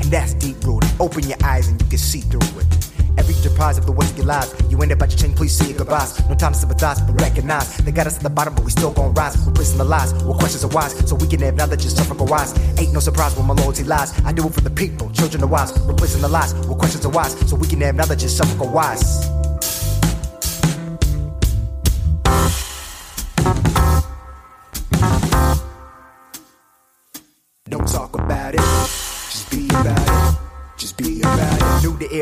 And 0.01 0.11
that's 0.11 0.33
deep 0.33 0.61
rooted. 0.65 0.89
Open 0.99 1.23
your 1.29 1.37
eyes 1.45 1.69
and 1.69 1.81
you 1.81 1.87
can 1.87 1.97
see 1.97 2.19
through 2.21 2.41
it. 2.59 2.91
Every 3.17 3.33
surprise 3.33 3.77
of 3.77 3.85
the 3.85 3.91
ways 3.91 4.11
of 4.11 4.17
your 4.17 4.27
lives. 4.27 4.53
You 4.69 4.81
end 4.81 4.91
up 4.91 5.01
at 5.01 5.11
your 5.11 5.19
chain, 5.19 5.33
please 5.33 5.57
see 5.57 5.69
your 5.69 5.77
goodbyes. 5.77 6.19
No 6.29 6.35
time 6.35 6.53
to 6.53 6.59
sympathize, 6.59 7.01
but 7.01 7.19
recognize. 7.21 7.77
They 7.77 7.91
got 7.91 8.07
us 8.07 8.17
at 8.17 8.23
the 8.23 8.29
bottom, 8.29 8.55
but 8.55 8.63
we 8.63 8.71
still 8.71 8.91
gon' 8.91 9.13
rise. 9.13 9.37
We're 9.37 9.51
Replacing 9.51 9.77
the 9.77 9.85
lies 9.85 10.13
with 10.13 10.37
questions 10.37 10.63
are 10.63 10.69
wise. 10.69 11.09
So 11.09 11.15
we 11.15 11.27
can 11.27 11.39
have 11.41 11.55
knowledge 11.55 11.83
and 11.83 11.91
suffer 11.91 12.13
wise. 12.23 12.53
Ain't 12.79 12.93
no 12.93 12.99
surprise 12.99 13.35
when 13.35 13.47
my 13.47 13.53
loyalty 13.53 13.83
lies. 13.83 14.13
I 14.25 14.31
do 14.31 14.45
it 14.45 14.53
for 14.53 14.61
the 14.61 14.69
people, 14.69 15.09
children 15.11 15.43
are 15.43 15.47
wise. 15.47 15.71
Replacing 15.79 16.21
the 16.21 16.27
lies 16.27 16.53
with 16.53 16.77
questions 16.77 17.05
are 17.05 17.09
wise. 17.09 17.33
So 17.49 17.55
we 17.55 17.67
can 17.67 17.81
have 17.81 17.95
knowledge 17.95 18.21
and 18.21 18.31
suffer 18.31 18.65
wise. 18.65 19.34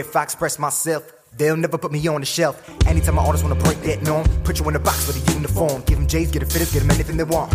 If 0.03 0.15
I 0.15 0.23
express 0.23 0.59
myself. 0.59 1.11
They'll 1.37 1.57
never 1.57 1.77
put 1.77 1.91
me 1.91 2.05
on 2.07 2.21
the 2.21 2.25
shelf. 2.25 2.55
Anytime 2.87 3.15
my 3.15 3.25
artists 3.25 3.43
wanna 3.43 3.61
break 3.63 3.81
that 3.81 4.03
norm, 4.03 4.25
put 4.43 4.59
you 4.59 4.69
in 4.69 4.75
a 4.75 4.79
box 4.79 5.07
with 5.07 5.17
a 5.17 5.33
uniform. 5.33 5.83
Give 5.85 5.97
them 5.97 6.07
J's, 6.07 6.31
get 6.31 6.39
them 6.39 6.49
fitters, 6.49 6.71
get 6.71 6.81
them 6.81 6.91
anything 6.91 7.17
they 7.17 7.23
want. 7.23 7.53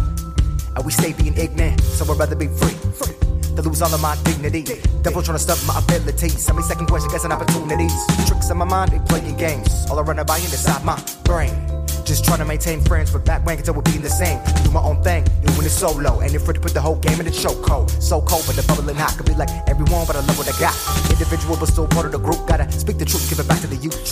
And 0.75 0.85
we 0.85 0.93
stay 0.93 1.12
being 1.12 1.37
ignorant, 1.37 1.81
so 1.81 2.05
I'd 2.11 2.19
rather 2.19 2.37
be 2.37 2.49
free. 2.49 2.76
free. 2.99 3.14
To 3.57 3.62
lose 3.62 3.83
all 3.83 3.93
of 3.93 4.00
my 4.00 4.17
dignity. 4.25 4.62
Devil 5.02 5.23
trying 5.23 5.37
to 5.37 5.43
stuff 5.43 5.67
my 5.67 5.78
abilities. 5.78 6.45
Send 6.45 6.59
me 6.59 6.62
second 6.62 6.87
question, 6.87 7.11
guessing 7.11 7.33
opportunities. 7.33 7.95
Tricks 8.26 8.50
in 8.50 8.57
my 8.57 8.64
mind, 8.64 8.93
they 8.93 9.00
playing 9.00 9.37
games. 9.37 9.87
All 9.90 9.99
I 9.99 10.02
run 10.02 10.19
about 10.19 10.38
inside 10.38 10.85
my 10.85 11.00
brain. 11.25 11.77
Just 12.08 12.24
trying 12.24 12.38
to 12.38 12.46
maintain 12.46 12.82
friends, 12.82 13.10
but 13.10 13.26
back 13.26 13.44
when 13.44 13.58
until 13.58 13.74
we're 13.74 13.82
being 13.82 14.00
the 14.00 14.08
same. 14.08 14.40
Do 14.64 14.70
my 14.70 14.80
own 14.80 15.02
thing, 15.02 15.24
doing 15.42 15.66
it 15.66 15.68
solo. 15.68 16.20
And 16.20 16.34
if 16.34 16.46
to 16.46 16.54
put 16.54 16.72
the 16.72 16.80
whole 16.80 16.96
game 16.96 17.20
in 17.20 17.26
the 17.26 17.30
choke 17.30 17.62
cold. 17.62 17.90
So 18.02 18.22
cold, 18.22 18.44
but 18.46 18.56
the 18.56 18.62
bubbling 18.66 18.96
hot 18.96 19.14
could 19.18 19.26
be 19.26 19.34
like 19.34 19.50
everyone, 19.68 20.06
but 20.06 20.16
I 20.16 20.20
love 20.20 20.38
what 20.38 20.48
I 20.48 20.58
got. 20.58 20.74
Individual, 21.10 21.58
but 21.60 21.66
still 21.66 21.86
part 21.86 22.06
of 22.06 22.12
the 22.12 22.18
group. 22.18 22.48
Gotta 22.48 22.72
speak 22.72 22.96
the 22.96 23.04
truth, 23.04 23.28
give 23.28 23.38
it 23.38 23.46
back 23.46 23.60
to 23.60 23.66
the 23.66 23.76
youth. 23.76 24.08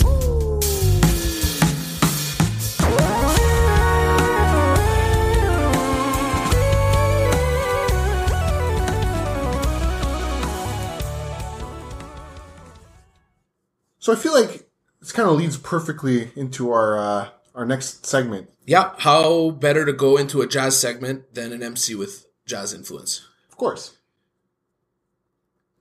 So 13.97 14.13
I 14.13 14.15
feel 14.15 14.39
like 14.39 14.69
this 15.01 15.11
kind 15.11 15.27
of 15.27 15.35
leads 15.35 15.57
perfectly 15.57 16.29
into 16.35 16.71
our 16.71 16.99
uh, 16.99 17.29
our 17.57 17.65
next 17.65 18.05
segment. 18.05 18.49
Yeah, 18.65 18.91
how 18.99 19.49
better 19.49 19.83
to 19.85 19.91
go 19.91 20.15
into 20.15 20.41
a 20.41 20.47
jazz 20.47 20.79
segment 20.79 21.33
than 21.33 21.51
an 21.51 21.63
MC 21.63 21.95
with 21.95 22.27
jazz 22.45 22.71
influence? 22.71 23.27
Of 23.49 23.57
course. 23.57 23.97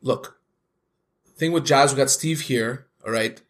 Look, 0.00 0.38
thing 1.37 1.52
with 1.52 1.66
jazz, 1.66 1.92
we 1.92 1.99
got 1.99 2.11
Steve 2.11 2.42
here. 2.42 2.87
All 3.04 3.12
right, 3.12 3.40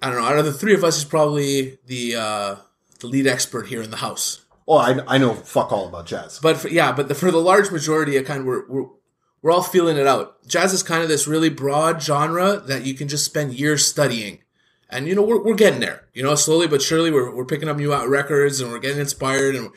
I 0.00 0.08
don't 0.08 0.20
know. 0.20 0.26
Out 0.26 0.38
of 0.38 0.46
the 0.46 0.52
three 0.52 0.74
of 0.74 0.82
us, 0.82 0.96
he's 0.96 1.04
probably 1.04 1.78
the 1.86 2.16
uh, 2.16 2.56
the 3.00 3.06
lead 3.06 3.26
expert 3.26 3.66
here 3.66 3.82
in 3.82 3.90
the 3.90 3.98
house. 3.98 4.44
Oh, 4.66 4.78
I, 4.78 4.98
I 5.06 5.18
know 5.18 5.34
fuck 5.34 5.70
all 5.70 5.86
about 5.86 6.06
jazz. 6.06 6.40
But 6.40 6.56
for, 6.56 6.68
yeah, 6.68 6.92
but 6.92 7.08
the, 7.08 7.14
for 7.14 7.30
the 7.30 7.38
large 7.38 7.70
majority, 7.70 8.18
I 8.18 8.22
kind 8.22 8.40
of 8.40 8.46
we're, 8.46 8.66
we're 8.68 8.86
we're 9.42 9.52
all 9.52 9.62
feeling 9.62 9.96
it 9.96 10.06
out. 10.06 10.46
Jazz 10.48 10.72
is 10.72 10.82
kind 10.82 11.02
of 11.02 11.08
this 11.08 11.28
really 11.28 11.50
broad 11.50 12.02
genre 12.02 12.56
that 12.66 12.84
you 12.84 12.94
can 12.94 13.06
just 13.06 13.24
spend 13.24 13.54
years 13.54 13.86
studying. 13.86 14.38
And 14.88 15.08
you 15.08 15.14
know, 15.14 15.22
we're, 15.22 15.42
we're 15.42 15.54
getting 15.54 15.80
there. 15.80 16.06
You 16.14 16.22
know, 16.22 16.34
slowly 16.34 16.68
but 16.68 16.82
surely 16.82 17.10
we're, 17.10 17.34
we're 17.34 17.44
picking 17.44 17.68
up 17.68 17.76
new 17.76 17.92
out 17.92 18.08
records 18.08 18.60
and 18.60 18.70
we're 18.70 18.78
getting 18.78 19.00
inspired 19.00 19.54
and 19.54 19.70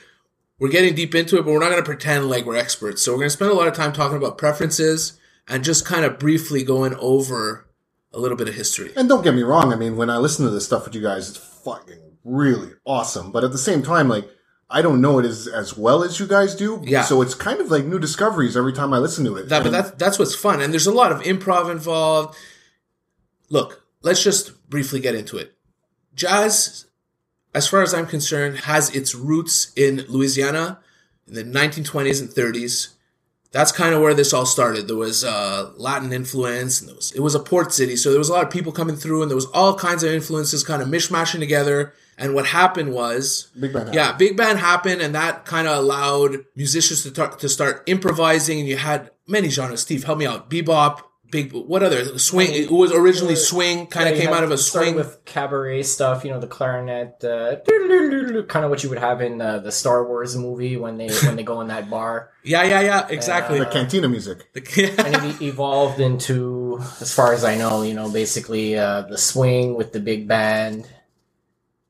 we're 0.60 0.70
getting 0.70 0.94
deep 0.94 1.16
into 1.16 1.38
it, 1.38 1.46
but 1.46 1.52
we're 1.52 1.60
not 1.60 1.70
going 1.70 1.82
to 1.82 1.86
pretend 1.86 2.30
like 2.30 2.46
we're 2.46 2.56
experts. 2.56 3.02
So 3.02 3.14
we're 3.14 3.20
going 3.20 3.28
to 3.28 3.36
spend 3.36 3.52
a 3.52 3.56
lot 3.56 3.68
of 3.68 3.74
time 3.74 3.94
talking 3.94 4.18
about 4.18 4.38
preferences 4.38 5.20
and 5.48 5.64
just 5.64 5.86
kind 5.86 6.06
of 6.06 6.20
briefly 6.20 6.64
going 6.64 6.94
over 6.96 7.66
a 8.14 8.20
little 8.20 8.38
bit 8.38 8.50
of 8.50 8.56
history. 8.56 8.92
And 8.96 9.08
don't 9.08 9.24
get 9.24 9.34
me 9.34 9.44
wrong. 9.44 9.72
I 9.74 9.76
mean, 9.76 9.96
when 9.96 10.10
I 10.10 10.18
listen 10.18 10.46
to 10.46 10.52
this 10.52 10.66
stuff 10.66 10.86
with 10.86 10.96
you 10.96 11.02
guys, 11.02 11.30
it's 11.30 11.38
fucking 11.38 12.18
really 12.24 12.72
awesome. 12.86 13.32
But 13.32 13.44
at 13.44 13.52
the 13.52 13.58
same 13.58 13.82
time, 13.82 14.10
like, 14.10 14.28
I 14.70 14.82
don't 14.82 15.02
know 15.02 15.18
it 15.18 15.26
as, 15.26 15.48
as 15.48 15.76
well 15.76 16.04
as 16.04 16.20
you 16.20 16.28
guys 16.28 16.56
do. 16.56 16.82
Yeah. 16.84 17.02
So 17.02 17.22
it's 17.22 17.34
kind 17.34 17.60
of 17.60 17.72
like 17.72 17.86
new 17.86 17.98
discoveries 17.98 18.56
every 18.56 18.74
time 18.74 18.94
I 18.94 19.00
listen 19.00 19.26
to 19.26 19.36
it. 19.36 19.50
That, 19.50 19.64
but 19.64 19.72
that's 19.72 19.92
that's 19.92 20.20
what's 20.20 20.36
fun, 20.36 20.62
and 20.62 20.72
there's 20.72 20.86
a 20.86 20.94
lot 20.94 21.12
of 21.12 21.22
improv 21.22 21.72
involved. 21.72 22.38
Look, 23.50 23.84
let's 24.04 24.24
just 24.24 24.52
briefly 24.70 25.00
get 25.00 25.16
into 25.16 25.38
it. 25.38 25.54
Jazz, 26.16 26.86
as 27.54 27.68
far 27.68 27.82
as 27.82 27.94
I'm 27.94 28.06
concerned, 28.06 28.60
has 28.60 28.96
its 28.96 29.16
roots 29.16 29.72
in 29.76 30.06
Louisiana 30.08 30.80
in 31.28 31.34
the 31.34 31.44
1920s 31.44 32.22
and 32.22 32.30
30s. 32.30 32.90
That's 33.52 33.72
kind 33.72 33.96
of 33.96 34.02
where 34.02 34.14
this 34.14 34.32
all 34.32 34.46
started. 34.46 34.88
There 34.88 34.96
was 34.96 35.24
uh, 35.24 35.72
Latin 35.76 36.14
influence, 36.14 36.80
and 36.80 36.90
there 36.90 36.96
was, 36.96 37.12
it 37.14 37.22
was 37.22 37.34
a 37.34 37.40
port 37.40 37.74
city, 37.74 37.96
so 37.96 38.12
there 38.12 38.20
was 38.20 38.30
a 38.30 38.34
lot 38.34 38.44
of 38.44 38.52
people 38.52 38.72
coming 38.72 38.96
through, 38.96 39.24
and 39.24 39.32
there 39.32 39.36
was 39.36 39.48
all 39.48 39.74
kinds 39.76 40.04
of 40.04 40.12
influences 40.12 40.64
kind 40.64 40.84
of 40.84 40.88
mishmashing 40.88 41.40
together. 41.40 41.94
And 42.16 42.36
what 42.36 42.46
happened 42.46 42.94
was, 42.94 43.50
Big 43.60 43.74
band 43.74 43.94
yeah, 43.94 44.12
big 44.12 44.38
band 44.38 44.60
happened, 44.60 45.02
and 45.02 45.16
that 45.16 45.46
kind 45.46 45.68
of 45.68 45.78
allowed 45.78 46.46
musicians 46.56 47.02
to, 47.04 47.12
tar- 47.12 47.36
to 47.38 47.50
start 47.50 47.82
improvising. 47.88 48.60
And 48.60 48.68
you 48.68 48.78
had 48.78 49.10
many 49.28 49.50
genres. 49.50 49.82
Steve, 49.82 50.04
help 50.04 50.20
me 50.20 50.28
out. 50.28 50.50
Bebop, 50.50 51.02
big. 51.32 51.54
What 51.54 51.84
other 51.84 52.18
swing? 52.18 52.50
It 52.52 52.72
was 52.72 52.92
originally 52.92 53.36
swing. 53.36 53.88
Kind 53.88 54.08
of 54.10 54.16
Yeah, 54.16 54.16
you 54.16 54.22
came 54.28 54.34
had- 54.34 54.38
out 54.40 54.44
of 54.44 54.52
a 54.52 54.58
swing. 54.58 54.96
with 54.96 55.24
cabaret 55.26 55.84
stuff. 55.84 56.24
You 56.26 56.32
know, 56.32 56.40
the 56.40 56.48
clarinet, 56.48 57.24
uh, 57.24 57.58
kind 58.48 58.66
of 58.66 58.70
what 58.70 58.84
you 58.84 58.90
would 58.90 59.00
have 59.00 59.22
in 59.22 59.42
uh, 59.42 59.60
the 59.60 59.72
Star 59.72 60.06
Wars 60.06 60.36
movie 60.36 60.78
when 60.78 60.98
they 60.98 61.10
when 61.24 61.36
they 61.36 61.44
go 61.44 61.62
in 61.62 61.68
that 61.68 61.90
bar. 61.90 62.32
yeah, 62.44 62.64
yeah, 62.64 62.82
yeah. 62.82 63.08
Exactly. 63.10 63.60
the 63.60 63.66
cantina 63.66 64.08
music. 64.10 64.48
And 64.56 65.16
it 65.26 65.42
evolved 65.42 66.00
into, 66.00 66.80
as 67.02 67.14
far 67.14 67.34
as 67.34 67.44
I 67.44 67.56
know, 67.56 67.82
you 67.82 67.94
know, 67.94 68.10
basically 68.12 68.78
uh, 68.78 69.02
the 69.04 69.18
swing 69.18 69.76
with 69.76 69.94
the 69.94 70.00
big 70.00 70.28
band. 70.28 70.88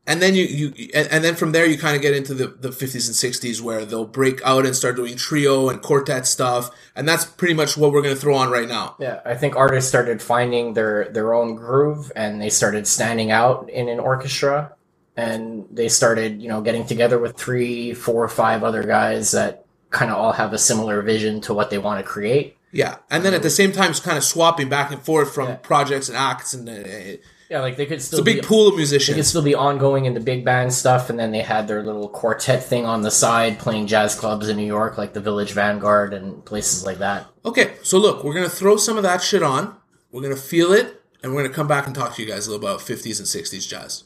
And 0.10 0.22
then 0.22 0.36
you 0.36 0.44
you 0.44 0.90
and, 0.94 1.08
and 1.10 1.24
then 1.24 1.36
from 1.36 1.54
there 1.54 1.66
you 1.66 1.78
kind 1.78 1.96
of 1.96 2.02
get 2.02 2.14
into 2.14 2.34
the, 2.34 2.48
the 2.48 2.70
50s 2.70 3.08
and 3.08 3.34
60s 3.34 3.62
where 3.62 3.86
they'll 3.86 4.06
break 4.22 4.42
out 4.44 4.66
and 4.66 4.76
start 4.76 4.96
doing 4.98 5.16
trio 5.16 5.70
and 5.70 5.82
quartet 5.82 6.28
stuff 6.28 6.70
and 6.96 7.08
that's 7.08 7.24
pretty 7.24 7.54
much 7.54 7.78
what 7.78 7.92
we're 7.94 8.02
going 8.02 8.14
to 8.16 8.20
throw 8.20 8.36
on 8.36 8.50
right 8.52 8.68
now 8.68 8.96
Yeah, 9.00 9.22
I 9.26 9.36
think 9.36 9.56
artists 9.56 9.88
started 9.88 10.22
finding 10.22 10.74
their 10.74 11.08
their 11.10 11.34
own 11.34 11.56
groove, 11.56 12.12
and 12.16 12.42
they 12.42 12.50
started 12.50 12.88
standing 12.88 13.32
out 13.32 13.70
in 13.70 13.88
an 13.88 14.00
orchestra, 14.00 14.74
and 15.16 15.66
they 15.72 15.88
started, 15.90 16.42
you 16.42 16.50
know, 16.50 16.62
getting 16.62 16.86
together 16.86 17.18
with 17.20 17.38
three 17.38 17.94
four 17.94 18.24
or 18.24 18.30
five 18.30 18.64
other 18.64 18.84
guys 18.84 19.32
that 19.32 19.64
kind 19.90 20.12
of 20.12 20.18
all 20.18 20.34
have 20.34 20.54
a 20.54 20.58
similar 20.58 21.02
vision 21.02 21.42
to 21.42 21.54
what 21.54 21.70
they 21.70 21.78
want 21.78 22.00
to 22.04 22.12
create. 22.16 22.56
yeah 22.72 22.98
and 23.10 23.26
then 23.26 23.34
at 23.34 23.42
the 23.42 23.50
same 23.50 23.72
time 23.72 23.90
it's 23.90 24.00
kind 24.00 24.18
of 24.18 24.24
swapping 24.24 24.70
back 24.70 24.92
and 24.92 25.02
forth 25.02 25.34
from 25.34 25.48
Yeah. 25.48 25.56
projects 25.72 26.08
and 26.10 26.18
acts 26.18 26.54
and 26.54 26.70
uh, 26.70 27.18
Yeah, 27.50 27.62
like 27.62 27.78
they 27.78 27.88
could 27.88 28.02
still 28.02 28.20
it's 28.20 28.22
a 28.22 28.32
big 28.32 28.42
be, 28.42 28.48
pool 28.48 28.68
of 28.68 28.76
musicians. 28.76 29.16
They 29.16 29.20
could 29.20 29.26
still 29.26 29.42
be 29.42 29.56
ongoing 29.56 30.06
in 30.06 30.14
the 30.14 30.20
big 30.20 30.46
band 30.46 30.72
stuff, 30.72 31.10
and 31.10 31.18
then 31.18 31.32
they 31.32 31.42
had 31.42 31.68
their 31.68 31.82
little 31.82 32.08
quartet 32.08 32.64
thing 32.64 32.86
on 32.86 33.02
the 33.02 33.10
side, 33.10 33.58
playing 33.58 33.88
jazz 33.88 34.14
clubs 34.14 34.48
in 34.48 34.58
New 34.58 34.68
York, 34.68 34.98
like 35.00 35.14
the 35.14 35.20
Village 35.20 35.54
Vanguard 35.54 36.14
and 36.14 36.46
places 36.46 36.86
like 36.86 37.00
that. 37.00 37.26
okay 37.46 37.74
so 37.84 37.98
look 37.98 38.24
we're 38.24 38.34
going 38.34 38.48
to 38.48 38.56
throw 38.56 38.78
some 38.78 38.98
of 38.98 39.04
that 39.04 39.22
shit 39.22 39.42
on 39.42 39.76
we're 40.12 40.22
going 40.22 40.36
to 40.36 40.42
feel 40.42 40.72
it 40.72 41.02
and 41.24 41.34
we're 41.34 41.42
going 41.42 41.52
to 41.52 41.56
come 41.56 41.68
back 41.68 41.86
and 41.86 41.96
talk 41.96 42.14
to 42.16 42.22
you 42.22 42.28
guys 42.28 42.48
a 42.48 42.52
little 42.52 42.66
about 42.68 42.80
50s 42.82 43.18
and 43.20 43.28
60s 43.28 43.68
jazz 43.68 44.04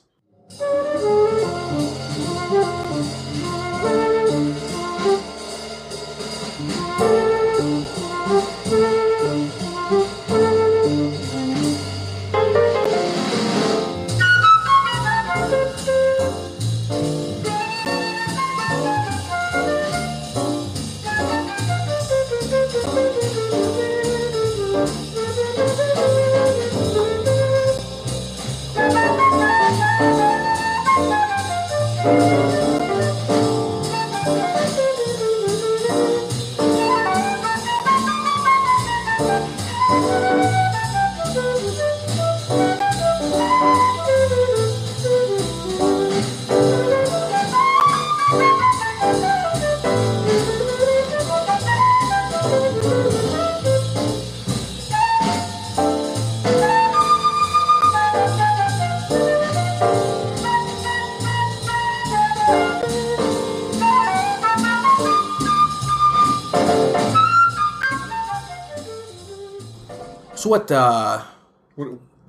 what 70.54 70.66
uh 70.72 71.24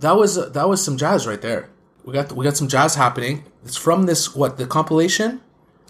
that 0.04 0.14
was 0.20 0.32
that 0.56 0.68
was 0.68 0.80
some 0.86 0.96
jazz 0.96 1.26
right 1.30 1.42
there 1.48 1.62
we 2.04 2.12
got 2.18 2.32
we 2.36 2.42
got 2.48 2.56
some 2.56 2.68
jazz 2.68 2.94
happening 3.04 3.34
it's 3.64 3.76
from 3.86 4.06
this 4.06 4.22
what 4.40 4.52
the 4.60 4.66
compilation 4.78 5.30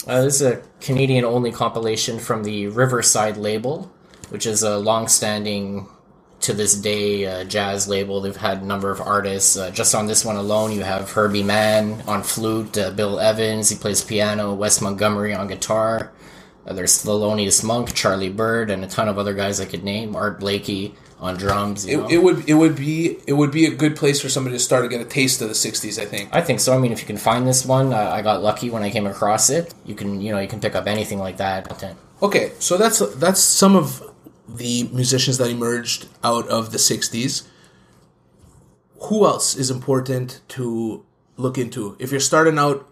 Uh, 0.07 0.21
this 0.27 0.35
is 0.41 0.47
a 0.53 0.61
Canadian 0.87 1.25
only 1.25 1.51
compilation 1.65 2.19
from 2.19 2.45
the 2.45 2.59
Riverside 2.83 3.39
label, 3.49 3.77
which 4.33 4.45
is 4.53 4.61
a 4.63 4.77
long 4.77 5.09
standing, 5.09 5.87
to 6.45 6.53
this 6.53 6.75
day, 6.91 7.25
uh, 7.25 7.45
jazz 7.55 7.89
label. 7.89 8.21
They've 8.21 8.37
had 8.49 8.59
a 8.61 8.67
number 8.73 8.91
of 8.95 9.01
artists. 9.01 9.57
Uh, 9.57 9.71
just 9.81 9.95
on 9.95 10.05
this 10.07 10.23
one 10.31 10.37
alone, 10.37 10.73
you 10.77 10.83
have 10.85 11.11
Herbie 11.17 11.43
Mann 11.55 12.03
on 12.07 12.21
flute, 12.23 12.77
uh, 12.77 12.91
Bill 12.91 13.17
Evans, 13.19 13.71
he 13.71 13.77
plays 13.77 14.05
piano, 14.05 14.53
Wes 14.53 14.83
Montgomery 14.85 15.33
on 15.33 15.47
guitar. 15.49 16.13
Uh, 16.67 16.75
there's 16.77 17.03
Thelonious 17.03 17.65
Monk, 17.65 17.95
Charlie 17.95 18.29
Byrd, 18.41 18.69
and 18.69 18.85
a 18.85 18.89
ton 18.97 19.09
of 19.09 19.17
other 19.19 19.33
guys 19.33 19.57
I 19.59 19.65
could 19.73 19.85
name. 19.85 20.15
Art 20.17 20.37
Blakey. 20.39 20.93
On 21.21 21.37
drums. 21.37 21.87
It, 21.87 21.99
it 22.11 22.19
would 22.19 22.49
it 22.49 22.55
would 22.55 22.77
be 22.77 23.19
it 23.27 23.33
would 23.35 23.51
be 23.51 23.67
a 23.67 23.71
good 23.75 23.97
place 23.97 24.21
for 24.21 24.29
somebody 24.29 24.57
to 24.57 24.61
start 24.61 24.83
to 24.85 24.89
get 24.89 25.01
a 25.01 25.05
taste 25.05 25.41
of 25.43 25.49
the 25.49 25.55
'60s. 25.55 25.99
I 26.01 26.07
think. 26.07 26.29
I 26.33 26.41
think 26.41 26.61
so. 26.61 26.75
I 26.75 26.79
mean, 26.79 26.93
if 26.93 27.01
you 27.01 27.07
can 27.07 27.17
find 27.17 27.47
this 27.47 27.65
one, 27.65 27.93
uh, 27.93 27.97
I 27.97 28.23
got 28.23 28.43
lucky 28.43 28.71
when 28.71 28.83
I 28.83 28.91
came 28.91 29.07
across 29.07 29.51
it. 29.51 29.73
You 29.87 29.95
can, 29.95 30.21
you 30.21 30.33
know, 30.33 30.39
you 30.41 30.49
can 30.49 30.61
pick 30.61 30.75
up 30.75 30.87
anything 30.87 31.19
like 31.19 31.37
that. 31.39 31.69
content. 31.69 31.99
Okay, 32.23 32.53
so 32.59 32.77
that's 32.77 32.99
that's 33.17 33.41
some 33.41 33.75
of 33.77 34.03
the 34.49 34.85
musicians 34.93 35.39
that 35.39 35.49
emerged 35.51 36.09
out 36.23 36.47
of 36.49 36.73
the 36.73 36.79
'60s. 36.79 37.47
Who 39.09 39.27
else 39.27 39.55
is 39.57 39.71
important 39.71 40.41
to 40.49 41.05
look 41.37 41.59
into 41.59 41.97
if 41.99 42.11
you're 42.11 42.21
starting 42.21 42.59
out? 42.59 42.89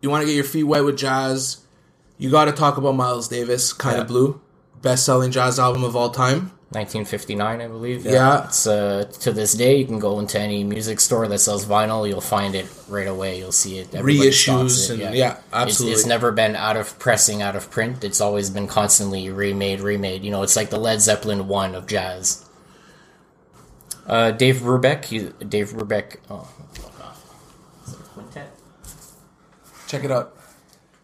You 0.00 0.10
want 0.10 0.22
to 0.22 0.26
get 0.26 0.34
your 0.34 0.44
feet 0.44 0.64
wet 0.64 0.84
with 0.84 0.98
jazz. 0.98 1.58
You 2.18 2.30
got 2.30 2.46
to 2.46 2.52
talk 2.52 2.76
about 2.76 2.94
Miles 2.96 3.28
Davis, 3.28 3.72
kind 3.72 3.96
Yeah. 3.96 4.02
of 4.02 4.08
blue, 4.08 4.40
best-selling 4.80 5.30
jazz 5.30 5.58
album 5.58 5.84
of 5.84 5.94
all 5.96 6.10
time. 6.10 6.52
1959, 6.72 7.60
I 7.60 7.66
believe. 7.68 8.04
Yeah. 8.06 8.44
It's 8.46 8.66
uh, 8.66 9.04
to 9.20 9.32
this 9.32 9.52
day, 9.54 9.76
you 9.76 9.84
can 9.84 9.98
go 9.98 10.18
into 10.18 10.38
any 10.40 10.64
music 10.64 11.00
store 11.00 11.28
that 11.28 11.38
sells 11.38 11.66
vinyl. 11.66 12.08
You'll 12.08 12.20
find 12.20 12.54
it 12.54 12.66
right 12.88 13.06
away. 13.06 13.38
You'll 13.38 13.52
see 13.52 13.78
it. 13.78 13.94
Everybody 13.94 14.30
Reissues 14.30 14.90
and- 14.90 15.00
yeah, 15.00 15.08
It's- 15.32 15.42
absolutely. 15.52 15.94
It's, 15.94 16.06
never 16.06 16.32
been 16.32 16.56
out 16.56 16.76
of 16.76 16.98
pressing, 16.98 17.42
out 17.42 17.56
of 17.56 17.70
print. 17.70 18.02
It's 18.04 18.20
always 18.20 18.50
been 18.50 18.66
constantly 18.66 19.30
remade, 19.30 19.80
remade. 19.80 20.24
You 20.24 20.30
know, 20.30 20.42
it's 20.42 20.56
like 20.56 20.70
the 20.70 20.78
Led 20.78 21.00
Zeppelin 21.00 21.48
one 21.48 21.74
of 21.74 21.86
jazz. 21.86 22.44
Uh, 24.06 24.30
Dave 24.32 24.56
Brubeck. 24.56 25.04
He, 25.04 25.20
Dave 25.46 25.70
Brubeck. 25.70 26.16
Oh, 26.28 26.48
fuck 26.74 27.00
off. 27.00 27.86
Is 27.86 27.92
it 27.94 28.00
a 28.00 28.02
quintet? 28.02 28.50
Check 29.86 30.04
it 30.04 30.10
out. 30.10 30.36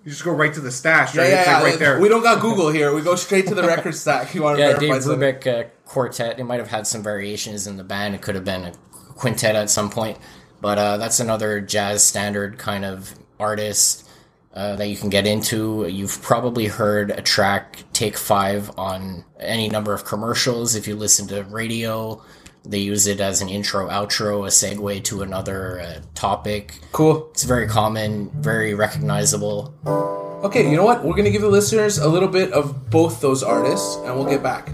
You 0.09 0.13
just 0.13 0.25
go 0.25 0.33
right 0.33 0.55
to 0.55 0.61
the 0.63 0.71
stash, 0.71 1.15
Yeah, 1.15 1.21
right? 1.21 1.31
yeah, 1.31 1.41
it's 1.41 1.49
like 1.49 1.59
yeah. 1.61 1.69
right 1.71 1.79
there. 1.79 2.01
We 2.01 2.09
don't 2.09 2.23
got 2.23 2.41
Google 2.41 2.71
here. 2.71 2.95
We 2.95 3.03
go 3.03 3.15
straight 3.15 3.47
to 3.49 3.55
the 3.55 3.63
record 3.63 3.95
stack. 3.95 4.35
You 4.35 4.43
want 4.43 4.57
to 4.57 4.63
Yeah, 4.63 4.69
verify 4.69 4.95
Dave 4.95 5.03
something? 5.03 5.21
Brubeck 5.21 5.47
uh, 5.47 5.69
quartet. 5.85 6.39
It 6.39 6.45
might 6.45 6.61
have 6.61 6.69
had 6.71 6.87
some 6.87 7.03
variations 7.03 7.67
in 7.67 7.77
the 7.77 7.85
band. 7.85 8.15
It 8.15 8.23
could 8.23 8.35
have 8.35 8.45
been 8.45 8.65
a 8.65 8.73
quintet 9.17 9.55
at 9.55 9.69
some 9.69 9.91
point, 9.91 10.17
but 10.63 10.79
uh, 10.79 10.97
that's 10.97 11.21
another 11.21 11.61
jazz 11.61 12.03
standard 12.03 12.57
kind 12.57 12.87
of 12.87 13.15
artist 13.39 14.09
uh, 14.55 14.77
that 14.77 14.89
you 14.89 14.97
can 14.97 15.11
get 15.11 15.27
into. 15.27 15.87
You've 15.87 16.23
probably 16.23 16.69
heard 16.69 17.11
a 17.11 17.21
track 17.21 17.85
"Take 17.93 18.17
Five 18.17 18.71
on 18.79 19.27
any 19.39 19.69
number 19.69 19.93
of 19.93 20.07
commercials. 20.07 20.75
If 20.75 20.89
you 20.89 20.97
listen 20.97 21.29
to 21.29 21.43
radio, 21.45 22.23
they 22.65 22.79
use 22.79 23.07
it 23.07 23.21
as 23.21 23.41
an 23.41 23.49
intro, 23.49 23.89
outro, 23.89 24.47
a 24.47 24.51
segue 24.51 25.03
to 25.05 25.23
another 25.23 25.81
uh, 25.81 26.01
topic. 26.15 26.81
Cool. 26.93 27.29
It's 27.31 27.45
very 27.45 27.67
common, 27.67 28.31
very 28.41 28.75
recognizable. 28.75 29.75
Okay, 30.45 30.71
you 30.71 30.77
know 30.77 30.85
what? 30.85 31.05
We're 31.05 31.17
gonna 31.17 31.31
give 31.31 31.43
the 31.43 31.49
listeners 31.49 31.99
a 31.99 32.09
little 32.09 32.29
bit 32.29 32.53
of 32.53 32.91
both 32.91 33.21
those 33.21 33.43
artists, 33.43 33.97
and 34.05 34.15
we'll 34.15 34.29
get 34.29 34.43
back. 34.43 34.71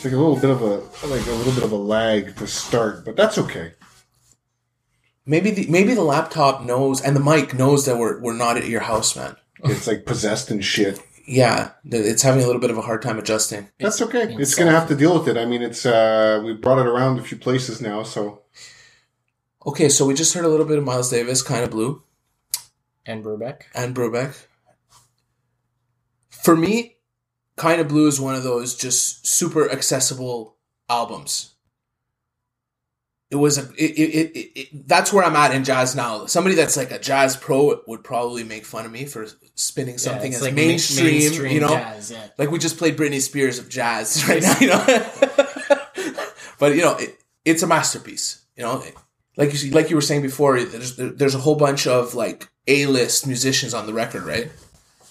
It's 0.00 0.06
like 0.06 0.14
a 0.14 0.16
little 0.16 0.36
bit 0.40 0.48
of 0.48 0.62
a 0.62 0.76
like 1.08 1.26
a 1.26 1.30
little 1.32 1.52
bit 1.52 1.62
of 1.62 1.72
a 1.72 1.76
lag 1.76 2.34
to 2.36 2.46
start, 2.46 3.04
but 3.04 3.16
that's 3.16 3.36
okay. 3.36 3.74
Maybe 5.26 5.50
the 5.50 5.66
maybe 5.66 5.92
the 5.92 6.00
laptop 6.02 6.64
knows 6.64 7.02
and 7.02 7.14
the 7.14 7.20
mic 7.20 7.52
knows 7.52 7.84
that 7.84 7.98
we're 7.98 8.18
we're 8.18 8.32
not 8.34 8.56
at 8.56 8.66
your 8.66 8.80
house, 8.80 9.14
man. 9.14 9.36
It's 9.62 9.86
like 9.86 10.06
possessed 10.06 10.50
and 10.50 10.64
shit. 10.64 11.02
Yeah, 11.28 11.72
it's 11.84 12.22
having 12.22 12.42
a 12.42 12.46
little 12.46 12.62
bit 12.62 12.70
of 12.70 12.78
a 12.78 12.80
hard 12.80 13.02
time 13.02 13.18
adjusting. 13.18 13.68
That's 13.78 14.00
okay. 14.00 14.34
It's 14.38 14.54
gonna 14.54 14.70
have 14.70 14.88
to 14.88 14.94
deal 14.96 15.18
with 15.18 15.28
it. 15.28 15.36
I 15.36 15.44
mean, 15.44 15.60
it's 15.60 15.84
uh 15.84 16.40
we 16.46 16.54
brought 16.54 16.78
it 16.78 16.86
around 16.86 17.18
a 17.18 17.22
few 17.22 17.36
places 17.36 17.82
now, 17.82 18.02
so 18.02 18.40
Okay, 19.66 19.90
so 19.90 20.06
we 20.06 20.14
just 20.14 20.32
heard 20.32 20.46
a 20.46 20.48
little 20.48 20.64
bit 20.64 20.78
of 20.78 20.84
Miles 20.84 21.10
Davis, 21.10 21.42
kind 21.42 21.62
of 21.62 21.70
blue, 21.70 22.02
And 23.04 23.22
Brubeck. 23.22 23.64
and 23.74 23.94
Brubeck. 23.94 24.46
For 26.30 26.56
me, 26.56 26.96
kind 27.60 27.80
of 27.80 27.88
blue 27.88 28.06
is 28.08 28.18
one 28.20 28.34
of 28.34 28.42
those 28.42 28.74
just 28.74 29.26
super 29.26 29.70
accessible 29.70 30.56
albums. 30.88 31.54
it 33.30 33.36
was 33.36 33.58
a 33.58 33.62
it, 33.76 33.92
it, 34.02 34.10
it, 34.40 34.60
it, 34.60 34.88
that's 34.88 35.12
where 35.12 35.24
I'm 35.24 35.36
at 35.36 35.54
in 35.54 35.62
jazz 35.62 35.94
now. 35.94 36.26
Somebody 36.26 36.56
that's 36.56 36.76
like 36.76 36.90
a 36.90 36.98
jazz 36.98 37.36
pro 37.36 37.80
would 37.86 38.02
probably 38.02 38.42
make 38.44 38.64
fun 38.64 38.86
of 38.86 38.92
me 38.92 39.04
for 39.04 39.26
spinning 39.54 39.98
something 39.98 40.32
it's 40.32 40.38
as 40.40 40.42
like 40.42 40.54
ma- 40.54 40.62
mainstream, 40.62 41.52
you 41.52 41.60
know. 41.60 41.68
jazz, 41.68 42.10
yeah. 42.10 42.26
Like 42.38 42.50
we 42.50 42.58
just 42.58 42.78
played 42.78 42.96
Britney 42.96 43.20
Spears 43.20 43.58
of 43.60 43.68
jazz 43.68 44.06
right 44.28 44.42
now, 44.42 44.58
you 44.58 44.68
know. 44.68 44.84
but 46.58 46.74
you 46.74 46.82
know, 46.82 46.96
it, 46.96 47.18
it's 47.44 47.62
a 47.62 47.66
masterpiece. 47.66 48.42
You 48.56 48.64
know, 48.64 48.82
like 49.36 49.52
you 49.52 49.58
see- 49.58 49.70
like 49.70 49.90
you 49.90 49.96
were 49.96 50.02
saying 50.02 50.22
before, 50.22 50.60
there's 50.62 50.96
there's 50.96 51.34
a 51.34 51.38
whole 51.46 51.56
bunch 51.56 51.86
of 51.86 52.14
like 52.14 52.48
A 52.66 52.86
list 52.86 53.26
musicians 53.26 53.74
on 53.74 53.86
the 53.86 53.92
record, 53.94 54.24
right? 54.24 54.50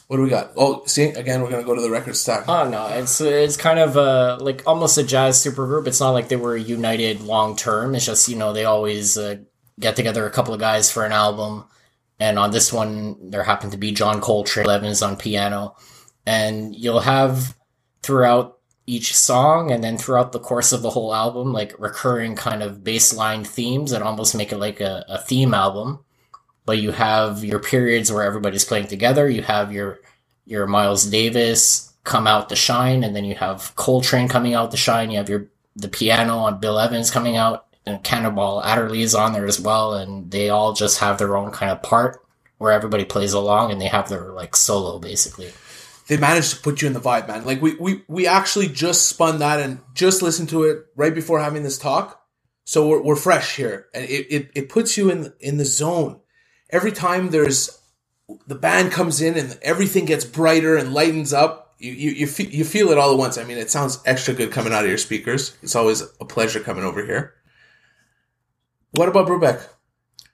What 0.09 0.17
do 0.17 0.23
we 0.23 0.29
got? 0.31 0.53
Oh, 0.57 0.83
see, 0.87 1.03
again, 1.03 1.43
we're 1.43 1.51
gonna 1.51 1.63
go 1.63 1.75
to 1.75 1.81
the 1.83 1.89
record 1.91 2.17
stack. 2.17 2.49
Oh 2.49 2.67
no, 2.67 2.87
it's 2.87 3.21
it's 3.21 3.55
kind 3.55 3.77
of 3.77 3.95
uh, 3.95 4.39
like 4.41 4.63
almost 4.65 4.97
a 4.97 5.03
jazz 5.03 5.37
supergroup. 5.37 5.85
It's 5.85 5.99
not 5.99 6.09
like 6.09 6.29
they 6.29 6.35
were 6.35 6.57
united 6.57 7.21
long 7.21 7.55
term. 7.55 7.93
It's 7.93 8.07
just 8.07 8.27
you 8.27 8.35
know 8.35 8.51
they 8.51 8.65
always 8.65 9.19
uh, 9.19 9.35
get 9.79 9.95
together 9.95 10.25
a 10.25 10.31
couple 10.31 10.51
of 10.51 10.59
guys 10.59 10.91
for 10.91 11.05
an 11.05 11.11
album, 11.11 11.65
and 12.19 12.39
on 12.39 12.49
this 12.49 12.73
one 12.73 13.29
there 13.29 13.43
happened 13.43 13.73
to 13.73 13.77
be 13.77 13.91
John 13.91 14.19
Coltrane, 14.19 14.67
Evans 14.67 15.03
on 15.03 15.15
piano, 15.15 15.75
and 16.25 16.75
you'll 16.75 17.01
have 17.01 17.55
throughout 18.01 18.57
each 18.87 19.15
song 19.15 19.71
and 19.71 19.83
then 19.83 19.95
throughout 19.95 20.31
the 20.31 20.39
course 20.39 20.71
of 20.71 20.81
the 20.81 20.89
whole 20.89 21.13
album 21.13 21.53
like 21.53 21.75
recurring 21.77 22.35
kind 22.35 22.63
of 22.63 22.79
baseline 22.79 23.45
themes 23.45 23.91
that 23.91 24.01
almost 24.01 24.33
make 24.33 24.51
it 24.51 24.57
like 24.57 24.81
a, 24.81 25.05
a 25.07 25.19
theme 25.19 25.53
album 25.53 26.03
but 26.65 26.79
you 26.79 26.91
have 26.91 27.43
your 27.43 27.59
periods 27.59 28.11
where 28.11 28.23
everybody's 28.23 28.65
playing 28.65 28.87
together. 28.87 29.29
You 29.29 29.43
have 29.43 29.71
your 29.73 29.99
your 30.45 30.67
Miles 30.67 31.05
Davis 31.05 31.93
come 32.05 32.27
out 32.27 32.49
to 32.49 32.55
shine, 32.57 33.03
and 33.03 33.15
then 33.15 33.25
you 33.25 33.35
have 33.35 33.73
Coltrane 33.75 34.29
coming 34.29 34.53
out 34.55 34.71
to 34.71 34.77
shine. 34.77 35.11
You 35.11 35.17
have 35.19 35.29
your 35.29 35.47
the 35.75 35.89
piano 35.89 36.37
on 36.39 36.59
Bill 36.61 36.79
Evans 36.79 37.11
coming 37.11 37.37
out, 37.37 37.67
and 37.85 38.03
Cannonball 38.03 38.63
Adderley 38.63 39.01
is 39.03 39.15
on 39.15 39.33
there 39.33 39.47
as 39.47 39.59
well, 39.59 39.95
and 39.95 40.31
they 40.31 40.49
all 40.49 40.73
just 40.73 40.99
have 40.99 41.17
their 41.19 41.37
own 41.37 41.51
kind 41.51 41.71
of 41.71 41.83
part 41.83 42.21
where 42.59 42.71
everybody 42.73 43.05
plays 43.05 43.33
along, 43.33 43.71
and 43.71 43.81
they 43.81 43.87
have 43.87 44.09
their 44.09 44.31
like 44.33 44.55
solo 44.55 44.99
basically. 44.99 45.51
they 46.07 46.17
managed 46.17 46.51
to 46.55 46.61
put 46.61 46.81
you 46.81 46.87
in 46.87 46.93
the 46.93 47.01
vibe, 47.01 47.27
man. 47.27 47.45
Like 47.45 47.61
we 47.61 47.75
we 47.77 48.03
we 48.09 48.27
actually 48.27 48.69
just 48.69 49.07
spun 49.09 49.39
that 49.39 49.61
and 49.61 49.81
just 49.95 50.21
listened 50.23 50.49
to 50.51 50.63
it 50.65 50.85
right 50.95 51.15
before 51.15 51.41
having 51.41 51.63
this 51.63 51.79
talk, 51.79 52.21
so 52.65 52.87
we're, 52.87 53.03
we're 53.03 53.17
fresh 53.17 53.57
here, 53.57 53.87
and 53.93 54.05
it, 54.05 54.27
it 54.31 54.51
it 54.55 54.69
puts 54.69 54.97
you 54.97 55.11
in 55.11 55.33
in 55.41 55.57
the 55.57 55.65
zone. 55.65 56.21
Every 56.69 56.91
time 56.91 57.29
there's 57.29 57.79
the 58.47 58.55
band 58.55 58.91
comes 58.91 59.21
in 59.21 59.37
and 59.37 59.57
everything 59.61 60.05
gets 60.05 60.25
brighter 60.25 60.75
and 60.75 60.93
lightens 60.93 61.33
up, 61.33 61.73
you 61.79 61.91
you 61.91 62.11
you, 62.11 62.27
fe- 62.27 62.49
you 62.51 62.63
feel 62.63 62.89
it 62.89 62.97
all 62.97 63.11
at 63.11 63.17
once. 63.17 63.37
I 63.37 63.43
mean, 63.43 63.57
it 63.57 63.71
sounds 63.71 63.99
extra 64.05 64.33
good 64.33 64.51
coming 64.51 64.73
out 64.73 64.83
of 64.83 64.89
your 64.89 64.97
speakers. 64.97 65.57
It's 65.63 65.75
always 65.75 66.01
a 66.01 66.25
pleasure 66.25 66.59
coming 66.59 66.83
over 66.83 67.03
here. 67.05 67.33
What 68.91 69.09
about 69.09 69.27
Brubeck? 69.27 69.67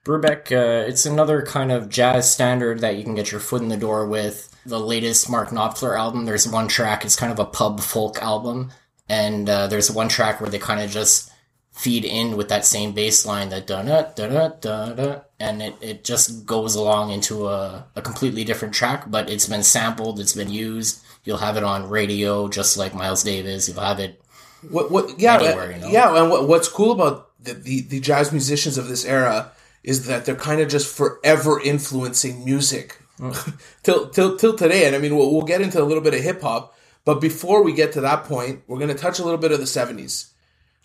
Brubeck, 0.05 0.51
uh, 0.51 0.87
it's 0.87 1.05
another 1.05 1.41
kind 1.41 1.71
of 1.71 1.89
jazz 1.89 2.31
standard 2.31 2.79
that 2.79 2.95
you 2.95 3.03
can 3.03 3.15
get 3.15 3.31
your 3.31 3.41
foot 3.41 3.63
in 3.63 3.69
the 3.69 3.77
door 3.77 4.07
with. 4.07 4.55
The 4.65 4.79
latest 4.79 5.29
Mark 5.29 5.49
Knopfler 5.49 5.97
album, 5.97 6.25
there's 6.25 6.47
one 6.47 6.67
track, 6.67 7.03
it's 7.03 7.15
kind 7.15 7.31
of 7.31 7.39
a 7.39 7.45
pub 7.45 7.79
folk 7.79 8.21
album, 8.21 8.71
and 9.09 9.49
uh, 9.49 9.67
there's 9.67 9.91
one 9.91 10.07
track 10.07 10.39
where 10.39 10.49
they 10.49 10.59
kind 10.59 10.81
of 10.81 10.91
just 10.91 11.31
feed 11.75 12.05
in 12.05 12.37
with 12.37 12.49
that 12.49 12.65
same 12.65 12.93
bass 12.93 13.25
line, 13.25 13.49
that 13.49 13.67
da 13.67 13.81
da 13.81 14.03
da 14.15 14.47
da 14.47 14.93
da, 14.93 15.21
and 15.39 15.61
it, 15.61 15.75
it 15.81 16.03
just 16.03 16.45
goes 16.45 16.73
along 16.75 17.11
into 17.11 17.47
a, 17.47 17.85
a 17.95 18.01
completely 18.01 18.43
different 18.43 18.73
track, 18.73 19.03
but 19.11 19.29
it's 19.29 19.47
been 19.47 19.63
sampled, 19.63 20.19
it's 20.19 20.33
been 20.33 20.49
used. 20.49 21.03
You'll 21.25 21.37
have 21.37 21.57
it 21.57 21.63
on 21.63 21.89
radio, 21.89 22.47
just 22.47 22.77
like 22.77 22.93
Miles 22.95 23.23
Davis. 23.23 23.67
You'll 23.67 23.81
have 23.81 23.99
it 23.99 24.21
What 24.69 24.89
what 24.89 25.19
yeah 25.19 25.35
Anywhere, 25.35 25.71
uh, 25.71 25.75
you 25.75 25.81
know? 25.81 25.89
yeah 25.89 26.21
and 26.21 26.31
what, 26.31 26.47
what's 26.47 26.67
cool 26.69 26.91
about 26.91 27.29
the, 27.43 27.53
the 27.53 27.81
the 27.81 27.99
jazz 27.99 28.31
musicians 28.31 28.77
of 28.77 28.87
this 28.87 29.05
era 29.05 29.51
is 29.83 30.07
that 30.07 30.25
they're 30.25 30.35
kind 30.35 30.61
of 30.61 30.69
just 30.69 30.95
forever 30.95 31.59
influencing 31.61 32.43
music 32.45 32.97
till 33.83 34.09
till 34.09 34.37
till 34.37 34.55
today 34.55 34.85
and 34.85 34.95
I 34.95 34.99
mean 34.99 35.15
we'll, 35.15 35.31
we'll 35.31 35.43
get 35.45 35.61
into 35.61 35.81
a 35.81 35.85
little 35.85 36.01
bit 36.03 36.13
of 36.13 36.21
hip 36.21 36.41
hop 36.41 36.73
but 37.03 37.21
before 37.21 37.63
we 37.63 37.73
get 37.73 37.91
to 37.93 38.01
that 38.01 38.23
point 38.23 38.63
we're 38.67 38.79
going 38.79 38.89
to 38.95 38.95
touch 38.95 39.19
a 39.19 39.23
little 39.23 39.37
bit 39.39 39.51
of 39.51 39.59
the 39.59 39.65
70s 39.65 40.31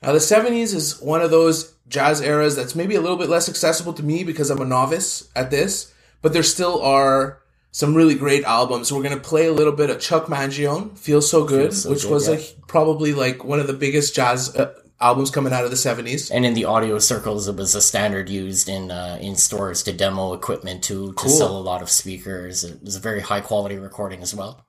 now 0.02 0.12
the 0.12 0.18
70s 0.18 0.74
is 0.74 1.00
one 1.00 1.20
of 1.20 1.30
those 1.30 1.74
jazz 1.88 2.20
eras 2.20 2.56
that's 2.56 2.74
maybe 2.74 2.94
a 2.94 3.00
little 3.00 3.16
bit 3.16 3.28
less 3.28 3.48
accessible 3.48 3.92
to 3.94 4.02
me 4.02 4.24
because 4.24 4.50
I'm 4.50 4.60
a 4.60 4.64
novice 4.64 5.28
at 5.34 5.50
this 5.50 5.92
but 6.22 6.32
there 6.32 6.42
still 6.42 6.82
are 6.82 7.40
some 7.72 7.94
really 7.94 8.14
great 8.14 8.44
albums. 8.44 8.92
We're 8.92 9.02
going 9.02 9.16
to 9.16 9.22
play 9.22 9.46
a 9.46 9.52
little 9.52 9.72
bit 9.72 9.90
of 9.90 10.00
Chuck 10.00 10.26
Mangione, 10.26 10.98
Feels 10.98 11.30
So 11.30 11.44
Good, 11.44 11.72
So 11.72 11.90
which 11.90 12.02
Good, 12.02 12.10
was 12.10 12.28
yeah. 12.28 12.38
probably 12.66 13.14
like 13.14 13.44
one 13.44 13.60
of 13.60 13.66
the 13.68 13.72
biggest 13.72 14.14
jazz 14.14 14.54
uh, 14.56 14.74
albums 15.00 15.30
coming 15.30 15.52
out 15.52 15.64
of 15.64 15.70
the 15.70 15.76
70s. 15.76 16.30
And 16.32 16.44
in 16.44 16.54
the 16.54 16.64
audio 16.64 16.98
circles, 16.98 17.48
it 17.48 17.56
was 17.56 17.74
a 17.74 17.80
standard 17.80 18.28
used 18.28 18.68
in 18.68 18.90
uh, 18.90 19.18
in 19.20 19.36
stores 19.36 19.82
to 19.84 19.92
demo 19.92 20.32
equipment 20.32 20.82
to 20.84 21.08
to 21.08 21.12
Cool. 21.14 21.30
sell 21.30 21.56
a 21.56 21.60
lot 21.62 21.80
of 21.80 21.90
speakers. 21.90 22.64
It 22.64 22.82
was 22.82 22.96
a 22.96 23.00
very 23.00 23.20
high 23.20 23.40
quality 23.40 23.78
recording 23.78 24.20
as 24.20 24.34
well. 24.34 24.66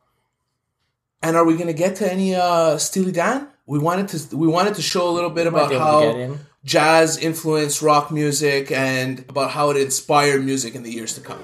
And 1.24 1.36
are 1.36 1.46
we 1.46 1.56
going 1.56 1.68
to 1.68 1.74
get 1.74 1.96
to 1.98 2.12
any 2.12 2.36
uh 2.36 2.78
Steely 2.78 3.12
Dan? 3.12 3.48
We 3.66 3.80
wanted 3.80 4.08
to 4.10 4.36
we 4.36 4.48
wanted 4.48 4.76
to 4.76 4.82
show 4.82 5.10
a 5.10 5.12
little 5.12 5.30
bit 5.30 5.48
about 5.48 5.70
be 5.70 5.76
able 5.76 6.02
to 6.02 6.18
get 6.18 6.30
how 6.30 6.38
jazz 6.64 7.18
influenced 7.18 7.82
rock 7.82 8.12
music 8.12 8.72
and 8.72 9.20
about 9.30 9.52
how 9.52 9.70
it 9.70 9.78
inspired 9.78 10.44
music 10.44 10.76
in 10.76 10.84
the 10.84 10.92
years 10.92 11.16
to 11.16 11.22
come. 11.22 11.40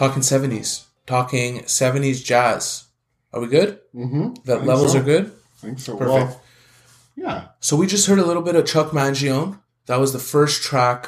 Talking 0.00 0.22
70s, 0.22 0.86
talking 1.04 1.58
70s 1.64 2.24
jazz. 2.24 2.86
Are 3.34 3.40
we 3.42 3.48
good? 3.48 3.80
Mm-hmm. 3.94 4.32
The 4.46 4.56
levels 4.56 4.92
so. 4.92 4.98
are 4.98 5.02
good? 5.02 5.26
I 5.26 5.66
think 5.66 5.78
so. 5.78 5.94
Perfect. 5.94 6.30
Well, 6.30 6.42
yeah. 7.16 7.48
So 7.60 7.76
we 7.76 7.86
just 7.86 8.06
heard 8.06 8.18
a 8.18 8.24
little 8.24 8.40
bit 8.42 8.56
of 8.56 8.64
Chuck 8.64 8.92
Mangione. 8.92 9.58
That 9.84 10.00
was 10.00 10.14
the 10.14 10.18
first 10.18 10.62
track 10.62 11.06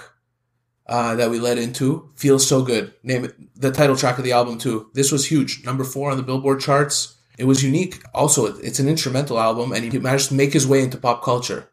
uh, 0.86 1.14
that 1.14 1.30
we 1.30 1.40
led 1.40 1.56
into. 1.56 2.10
Feels 2.16 2.46
so 2.46 2.60
good. 2.60 2.92
Name 3.02 3.24
it 3.24 3.34
the 3.58 3.70
title 3.70 3.96
track 3.96 4.18
of 4.18 4.24
the 4.24 4.32
album 4.32 4.58
too. 4.58 4.90
This 4.92 5.10
was 5.10 5.30
huge. 5.30 5.64
Number 5.64 5.84
four 5.84 6.10
on 6.10 6.18
the 6.18 6.22
Billboard 6.22 6.60
charts. 6.60 7.16
It 7.38 7.44
was 7.44 7.64
unique. 7.64 8.02
Also, 8.12 8.58
it's 8.58 8.78
an 8.78 8.90
instrumental 8.90 9.40
album, 9.40 9.72
and 9.72 9.90
he 9.90 9.98
managed 9.98 10.28
to 10.28 10.34
make 10.34 10.52
his 10.52 10.66
way 10.66 10.82
into 10.82 10.98
pop 10.98 11.24
culture. 11.24 11.70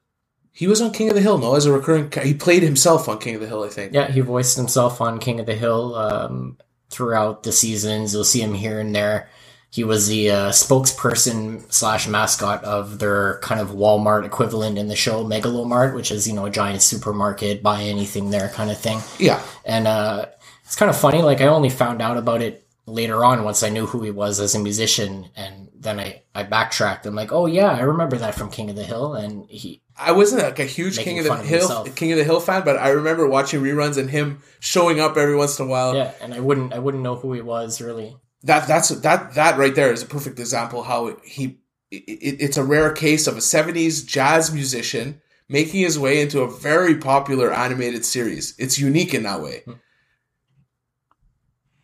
He 0.53 0.67
was 0.67 0.79
on 0.79 0.93
King 0.93 1.09
of 1.09 1.15
the 1.15 1.21
Hill, 1.21 1.37
no, 1.37 1.55
as 1.55 1.65
a 1.65 1.73
recurring. 1.73 2.09
He 2.23 2.33
played 2.33 2.63
himself 2.63 3.09
on 3.09 3.19
King 3.19 3.35
of 3.35 3.41
the 3.41 3.47
Hill, 3.47 3.65
I 3.65 3.67
think. 3.67 3.93
Yeah, 3.93 4.09
he 4.09 4.21
voiced 4.21 4.55
himself 4.55 5.01
on 5.01 5.19
King 5.19 5.41
of 5.41 5.47
the 5.47 5.55
Hill 5.55 5.95
um, 5.95 6.57
throughout 6.89 7.43
the 7.43 7.51
seasons. 7.51 8.13
You'll 8.13 8.23
see 8.23 8.41
him 8.41 8.53
here 8.53 8.79
and 8.79 8.95
there. 8.95 9.29
He 9.71 9.83
was 9.83 10.07
the 10.07 10.31
uh, 10.31 10.49
spokesperson 10.49 11.71
slash 11.71 12.07
mascot 12.07 12.63
of 12.63 12.97
their 12.97 13.37
kind 13.39 13.61
of 13.61 13.69
Walmart 13.69 14.25
equivalent 14.25 14.79
in 14.79 14.87
the 14.87 14.95
show, 14.95 15.23
Mega 15.23 15.47
Lo 15.47 15.63
Mart, 15.63 15.93
which 15.93 16.11
is 16.11 16.27
you 16.27 16.33
know 16.33 16.45
a 16.45 16.49
giant 16.49 16.81
supermarket, 16.81 17.61
buy 17.61 17.83
anything 17.83 18.31
there 18.31 18.49
kind 18.49 18.71
of 18.71 18.79
thing. 18.79 18.99
Yeah, 19.19 19.41
And 19.65 19.87
uh, 19.87 20.25
it's 20.65 20.75
kind 20.75 20.89
of 20.89 20.97
funny. 20.97 21.21
Like 21.21 21.41
I 21.41 21.47
only 21.47 21.69
found 21.69 22.01
out 22.01 22.17
about 22.17 22.41
it 22.41 22.65
later 22.89 23.23
on 23.23 23.43
once 23.43 23.63
I 23.63 23.69
knew 23.69 23.85
who 23.85 24.01
he 24.03 24.11
was 24.11 24.39
as 24.39 24.55
a 24.55 24.59
musician, 24.59 25.29
and 25.35 25.69
then 25.73 25.99
I 25.99 26.23
I 26.35 26.43
backtracked. 26.43 27.05
I'm 27.05 27.15
like, 27.15 27.31
oh 27.31 27.45
yeah, 27.45 27.71
I 27.71 27.81
remember 27.81 28.17
that 28.17 28.35
from 28.35 28.49
King 28.49 28.69
of 28.69 28.75
the 28.75 28.83
Hill, 28.83 29.13
and 29.13 29.49
he 29.49 29.81
I 29.97 30.11
wasn't 30.11 30.43
like 30.43 30.59
a 30.59 30.65
huge 30.65 30.97
King 30.99 31.19
of 31.19 31.25
the 31.25 31.33
of 31.33 31.45
Hill 31.45 31.59
himself. 31.59 31.95
King 31.95 32.11
of 32.11 32.17
the 32.17 32.23
Hill 32.23 32.39
fan, 32.39 32.63
but 32.63 32.77
I 32.77 32.89
remember 32.89 33.27
watching 33.27 33.61
reruns 33.61 33.97
and 33.97 34.09
him 34.09 34.41
showing 34.59 34.99
up 34.99 35.17
every 35.17 35.35
once 35.35 35.59
in 35.59 35.65
a 35.65 35.69
while. 35.69 35.95
yeah, 35.95 36.11
and 36.21 36.33
I 36.33 36.39
wouldn't 36.39 36.73
I 36.73 36.79
wouldn't 36.79 37.03
know 37.03 37.15
who 37.15 37.33
he 37.33 37.41
was 37.41 37.81
really. 37.81 38.17
that 38.43 38.67
that's 38.67 38.89
that 38.89 39.33
that 39.35 39.57
right 39.57 39.75
there 39.75 39.91
is 39.91 40.03
a 40.03 40.05
perfect 40.05 40.39
example 40.39 40.83
how 40.83 41.17
he 41.23 41.59
it, 41.91 42.37
it's 42.39 42.57
a 42.57 42.63
rare 42.63 42.91
case 42.93 43.27
of 43.27 43.35
a 43.35 43.39
70s 43.39 44.05
jazz 44.05 44.53
musician 44.53 45.21
making 45.49 45.81
his 45.81 45.97
way 45.97 46.21
into 46.21 46.41
a 46.41 46.49
very 46.49 46.95
popular 46.95 47.51
animated 47.51 48.05
series 48.05 48.55
it's 48.57 48.79
unique 48.79 49.13
in 49.13 49.23
that 49.23 49.41
way 49.41 49.63
hmm. 49.65 49.73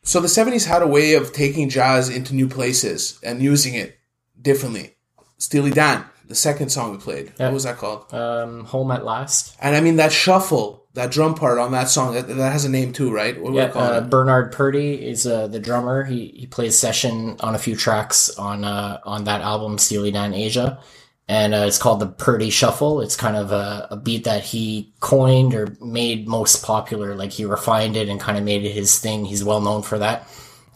So 0.08 0.20
the 0.22 0.28
70s 0.28 0.66
had 0.68 0.82
a 0.84 0.88
way 0.88 1.16
of 1.16 1.34
taking 1.34 1.68
jazz 1.68 2.10
into 2.10 2.36
new 2.36 2.48
places 2.48 3.20
and 3.24 3.42
using 3.42 3.74
it 3.74 3.98
differently 4.42 4.92
steely 5.38 5.72
dan 5.72 6.06
the 6.28 6.36
second 6.36 6.70
song 6.70 6.92
we 6.92 6.98
played 6.98 7.34
Yeah. 7.40 7.48
what 7.48 7.54
was 7.56 7.64
that 7.64 7.78
called 7.78 8.14
Um, 8.14 8.66
Home 8.66 8.92
at 8.92 9.04
Last. 9.04 9.56
and 9.60 9.76
i 9.76 9.82
mean 9.82 9.96
that 9.98 10.12
shuffle 10.14 10.86
that 10.94 11.10
drum 11.12 11.34
part 11.36 11.58
on 11.58 11.72
that 11.72 11.90
song 11.90 12.14
that, 12.14 12.28
that 12.28 12.52
has 12.54 12.64
a 12.64 12.70
name 12.70 12.94
too 12.94 13.12
right 13.12 13.42
what 13.42 13.54
Yeah, 13.54 13.66
uh, 13.74 14.02
Bernard 14.02 14.52
Purdie 14.54 14.94
is 15.06 15.26
uh, 15.28 15.48
the 15.48 15.60
drummer. 15.60 16.04
He 16.06 16.28
he 16.42 16.46
plays 16.48 16.78
session 16.78 17.36
on 17.42 17.54
a 17.56 17.60
few 17.60 17.76
tracks 17.76 18.30
on 18.38 18.64
uh, 18.64 19.00
on 19.04 19.24
that 19.26 19.42
album 19.42 19.78
Steely 19.78 20.12
Dan 20.12 20.34
Aja, 20.34 20.80
and 21.28 21.54
uh, 21.54 21.66
it's 21.66 21.78
called 21.78 22.00
the 22.00 22.08
Purdie 22.08 22.50
Shuffle. 22.52 23.02
It's 23.02 23.16
kind 23.16 23.36
of 23.36 23.52
a, 23.52 23.88
a 23.92 23.98
beat 23.98 24.24
that 24.26 24.44
he 24.44 24.94
coined 25.00 25.54
or 25.56 25.76
made 25.82 26.28
most 26.28 26.64
popular. 26.64 27.16
Like 27.16 27.32
he 27.32 27.46
refined 27.46 27.96
it 27.96 28.10
and 28.10 28.20
kind 28.20 28.38
of 28.38 28.44
made 28.44 28.64
it 28.64 28.72
his 28.72 29.00
thing. 29.00 29.26
He's 29.26 29.44
well 29.44 29.62
known 29.62 29.82
for 29.82 29.98
that. 30.00 30.28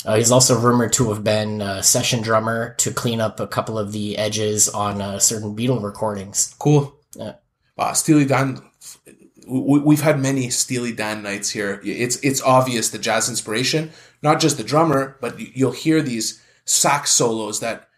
Uh, 0.06 0.16
he's 0.16 0.32
also 0.32 0.58
rumored 0.58 0.94
to 0.94 1.10
have 1.14 1.24
been 1.24 1.62
a 1.62 1.84
session 1.84 2.22
drummer 2.22 2.74
to 2.76 2.92
clean 2.92 3.20
up 3.20 3.40
a 3.40 3.48
couple 3.48 3.78
of 3.78 3.92
the 3.92 4.18
edges 4.18 4.70
on 4.70 5.02
uh, 5.02 5.20
certain 5.20 5.56
Beatle 5.56 5.84
recordings. 5.84 6.56
Cool. 6.58 6.96
Yeah. 7.16 7.34
Wow, 7.76 7.94
Steely 7.94 8.26
Dan. 8.26 8.62
we- 9.48 9.80
We've 9.80 10.02
had 10.02 10.20
many 10.20 10.50
Steely 10.50 10.94
Dan 10.94 11.22
nights 11.22 11.50
here. 11.50 11.82
It's 11.84 12.16
it's 12.24 12.42
obvious 12.42 12.90
the 12.90 12.98
jazz 12.98 13.28
inspiration, 13.30 13.92
not 14.24 14.40
just 14.40 14.58
the 14.58 14.64
drummer, 14.64 15.18
but 15.22 15.38
you- 15.40 15.52
you'll 15.54 15.72
hear 15.74 16.02
these 16.02 16.42
sax 16.66 17.12
solos 17.12 17.60
that 17.60 17.89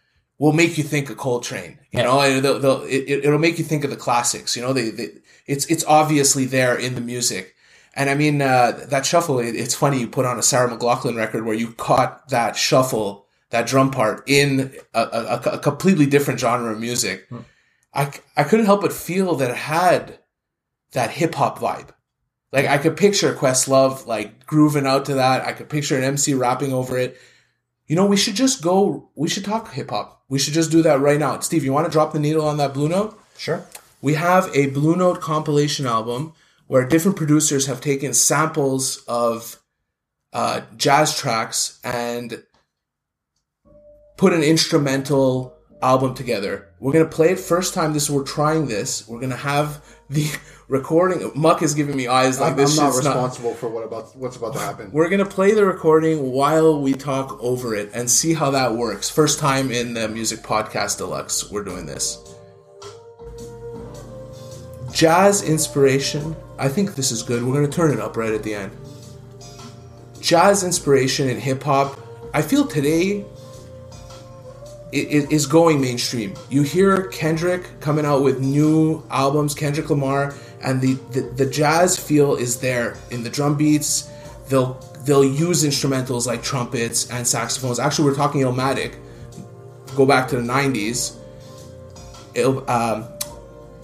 will 0.42 0.52
make 0.52 0.76
you 0.76 0.82
think 0.82 1.08
of 1.08 1.16
Coltrane. 1.16 1.78
You 1.92 2.02
know, 2.02 2.20
and 2.20 2.44
they'll, 2.44 2.58
they'll, 2.58 2.82
it, 2.82 3.24
it'll 3.24 3.38
make 3.38 3.58
you 3.58 3.64
think 3.64 3.84
of 3.84 3.90
the 3.90 3.96
classics. 3.96 4.56
You 4.56 4.62
know, 4.62 4.72
they, 4.72 4.90
they 4.90 5.10
it's 5.46 5.66
it's 5.66 5.84
obviously 5.84 6.46
there 6.46 6.76
in 6.76 6.96
the 6.96 7.00
music. 7.00 7.54
And 7.94 8.10
I 8.10 8.16
mean, 8.16 8.42
uh, 8.42 8.86
that 8.88 9.06
shuffle, 9.06 9.38
it, 9.38 9.54
it's 9.54 9.74
funny 9.74 10.00
you 10.00 10.08
put 10.08 10.26
on 10.26 10.40
a 10.40 10.42
Sarah 10.42 10.68
McLachlan 10.68 11.16
record 11.16 11.44
where 11.44 11.54
you 11.54 11.72
caught 11.74 12.28
that 12.30 12.56
shuffle, 12.56 13.26
that 13.50 13.68
drum 13.68 13.92
part 13.92 14.24
in 14.26 14.74
a, 14.92 15.02
a, 15.02 15.40
a 15.52 15.58
completely 15.58 16.06
different 16.06 16.40
genre 16.40 16.72
of 16.72 16.80
music. 16.80 17.28
I, 17.94 18.10
I 18.36 18.42
couldn't 18.42 18.66
help 18.66 18.80
but 18.80 18.92
feel 18.92 19.36
that 19.36 19.50
it 19.50 19.56
had 19.56 20.18
that 20.90 21.10
hip 21.10 21.36
hop 21.36 21.60
vibe. 21.60 21.90
Like 22.50 22.66
I 22.66 22.78
could 22.78 22.96
picture 22.96 23.32
Questlove 23.34 24.06
like 24.06 24.44
grooving 24.44 24.86
out 24.86 25.04
to 25.04 25.14
that. 25.14 25.46
I 25.46 25.52
could 25.52 25.68
picture 25.68 25.96
an 25.96 26.02
MC 26.02 26.34
rapping 26.34 26.72
over 26.72 26.98
it. 26.98 27.16
You 27.92 27.96
know, 27.96 28.06
we 28.06 28.16
should 28.16 28.36
just 28.36 28.62
go, 28.62 29.10
we 29.14 29.28
should 29.28 29.44
talk 29.44 29.70
hip 29.72 29.90
hop. 29.90 30.24
We 30.30 30.38
should 30.38 30.54
just 30.54 30.70
do 30.70 30.80
that 30.80 31.00
right 31.00 31.18
now. 31.18 31.38
Steve, 31.40 31.62
you 31.62 31.74
want 31.74 31.84
to 31.86 31.92
drop 31.92 32.14
the 32.14 32.18
needle 32.18 32.48
on 32.48 32.56
that 32.56 32.72
Blue 32.72 32.88
Note? 32.88 33.20
Sure. 33.36 33.66
we 34.00 34.14
have 34.14 34.50
a 34.56 34.68
Blue 34.68 34.96
Note 34.96 35.20
compilation 35.20 35.84
album 35.84 36.32
where 36.68 36.88
different 36.88 37.18
producers 37.18 37.66
have 37.66 37.82
taken 37.82 38.14
samples 38.14 39.04
of 39.06 39.60
uh, 40.32 40.62
jazz 40.78 41.18
tracks 41.18 41.80
and 41.84 42.42
put 44.16 44.32
an 44.32 44.42
instrumental 44.42 45.54
album 45.82 46.14
together. 46.14 46.68
We're 46.78 46.92
gonna 46.92 47.06
play 47.06 47.30
it 47.30 47.40
first 47.40 47.74
time. 47.74 47.92
This 47.92 48.08
we're 48.08 48.24
trying 48.24 48.66
this. 48.66 49.06
We're 49.06 49.20
gonna 49.20 49.36
have 49.36 49.84
the 50.08 50.30
recording. 50.68 51.30
Muck 51.34 51.62
is 51.62 51.74
giving 51.74 51.96
me 51.96 52.06
eyes 52.06 52.40
like 52.40 52.52
I'm, 52.52 52.56
this. 52.56 52.78
I'm 52.78 52.86
not 52.86 52.96
responsible 52.96 53.54
for 53.54 53.68
what 53.68 53.84
about 53.84 54.16
what's 54.16 54.36
about 54.36 54.54
to 54.54 54.60
happen. 54.60 54.90
We're 54.92 55.08
gonna 55.08 55.26
play 55.26 55.52
the 55.52 55.64
recording 55.64 56.30
while 56.32 56.80
we 56.80 56.94
talk 56.94 57.42
over 57.42 57.74
it 57.74 57.90
and 57.94 58.10
see 58.10 58.34
how 58.34 58.50
that 58.52 58.74
works. 58.74 59.10
First 59.10 59.38
time 59.38 59.70
in 59.70 59.94
the 59.94 60.08
Music 60.08 60.40
Podcast 60.40 60.98
Deluxe, 60.98 61.50
we're 61.50 61.64
doing 61.64 61.86
this. 61.86 62.18
Jazz 64.92 65.42
inspiration. 65.42 66.36
I 66.58 66.68
think 66.68 66.94
this 66.94 67.10
is 67.10 67.22
good. 67.22 67.42
We're 67.42 67.54
gonna 67.54 67.68
turn 67.68 67.92
it 67.92 68.00
up 68.00 68.16
right 68.16 68.32
at 68.32 68.42
the 68.42 68.54
end. 68.54 68.76
Jazz 70.20 70.62
inspiration 70.62 71.28
in 71.28 71.40
hip 71.40 71.62
hop. 71.62 71.98
I 72.32 72.40
feel 72.40 72.66
today 72.66 73.24
is 74.92 75.46
going 75.46 75.80
mainstream. 75.80 76.34
You 76.50 76.62
hear 76.62 77.08
Kendrick 77.08 77.80
coming 77.80 78.04
out 78.04 78.22
with 78.22 78.40
new 78.40 79.02
albums, 79.10 79.54
Kendrick 79.54 79.88
Lamar, 79.88 80.34
and 80.62 80.80
the, 80.80 80.94
the, 81.10 81.22
the 81.22 81.46
jazz 81.46 81.98
feel 81.98 82.36
is 82.36 82.60
there 82.60 82.96
in 83.10 83.22
the 83.22 83.30
drum 83.30 83.56
beats. 83.56 84.10
They'll 84.48 84.74
they'll 85.04 85.24
use 85.24 85.64
instrumentals 85.64 86.26
like 86.26 86.42
trumpets 86.42 87.10
and 87.10 87.26
saxophones. 87.26 87.78
Actually, 87.78 88.10
we're 88.10 88.16
talking 88.16 88.42
Illmatic. 88.42 88.94
Go 89.96 90.06
back 90.06 90.28
to 90.28 90.36
the 90.36 90.42
'90s. 90.42 91.16
Il, 92.34 92.68
um, 92.70 93.08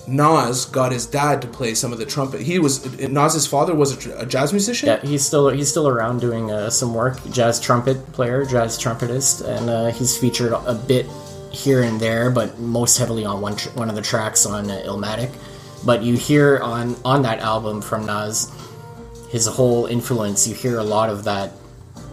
Nas 0.08 0.64
got 0.64 0.90
his 0.92 1.06
dad 1.06 1.42
to 1.42 1.48
play 1.48 1.74
some 1.74 1.92
of 1.92 1.98
the 1.98 2.06
trumpet. 2.06 2.40
He 2.40 2.58
was 2.58 2.98
Nas's 2.98 3.46
father 3.46 3.74
was 3.74 4.06
a, 4.06 4.18
a 4.20 4.26
jazz 4.26 4.52
musician. 4.52 4.88
Yeah, 4.88 5.00
he's 5.00 5.24
still 5.24 5.50
he's 5.50 5.68
still 5.68 5.86
around 5.86 6.20
doing 6.20 6.50
uh, 6.50 6.70
some 6.70 6.94
work. 6.94 7.18
Jazz 7.30 7.60
trumpet 7.60 8.12
player, 8.12 8.44
jazz 8.44 8.78
trumpetist, 8.78 9.46
and 9.46 9.68
uh, 9.68 9.86
he's 9.88 10.16
featured 10.16 10.52
a 10.52 10.74
bit 10.74 11.06
here 11.52 11.82
and 11.82 12.00
there, 12.00 12.30
but 12.30 12.58
most 12.58 12.98
heavily 12.98 13.24
on 13.24 13.40
one 13.40 13.56
tr- 13.56 13.70
one 13.70 13.88
of 13.88 13.94
the 13.94 14.02
tracks 14.02 14.46
on 14.46 14.70
uh, 14.70 14.82
Illmatic. 14.86 15.30
But 15.84 16.02
you 16.02 16.16
hear 16.16 16.58
on 16.58 16.96
on 17.04 17.22
that 17.22 17.40
album 17.40 17.82
from 17.82 18.06
Nas, 18.06 18.50
his 19.30 19.46
whole 19.46 19.86
influence. 19.86 20.48
You 20.48 20.54
hear 20.54 20.78
a 20.78 20.84
lot 20.84 21.10
of 21.10 21.24
that. 21.24 21.52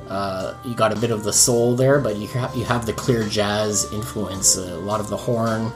Uh, 0.10 0.54
you 0.64 0.76
got 0.76 0.96
a 0.96 1.00
bit 1.00 1.10
of 1.10 1.24
the 1.24 1.34
soul 1.34 1.76
there, 1.76 2.00
but 2.00 2.16
you 2.18 2.28
ha- 2.28 2.52
you 2.56 2.64
have 2.66 2.86
the 2.86 2.94
clear 2.94 3.28
jazz 3.28 3.92
influence. 3.92 4.56
a 4.58 4.76
lot 4.78 5.00
of 5.00 5.10
the 5.10 5.18
horn, 5.18 5.72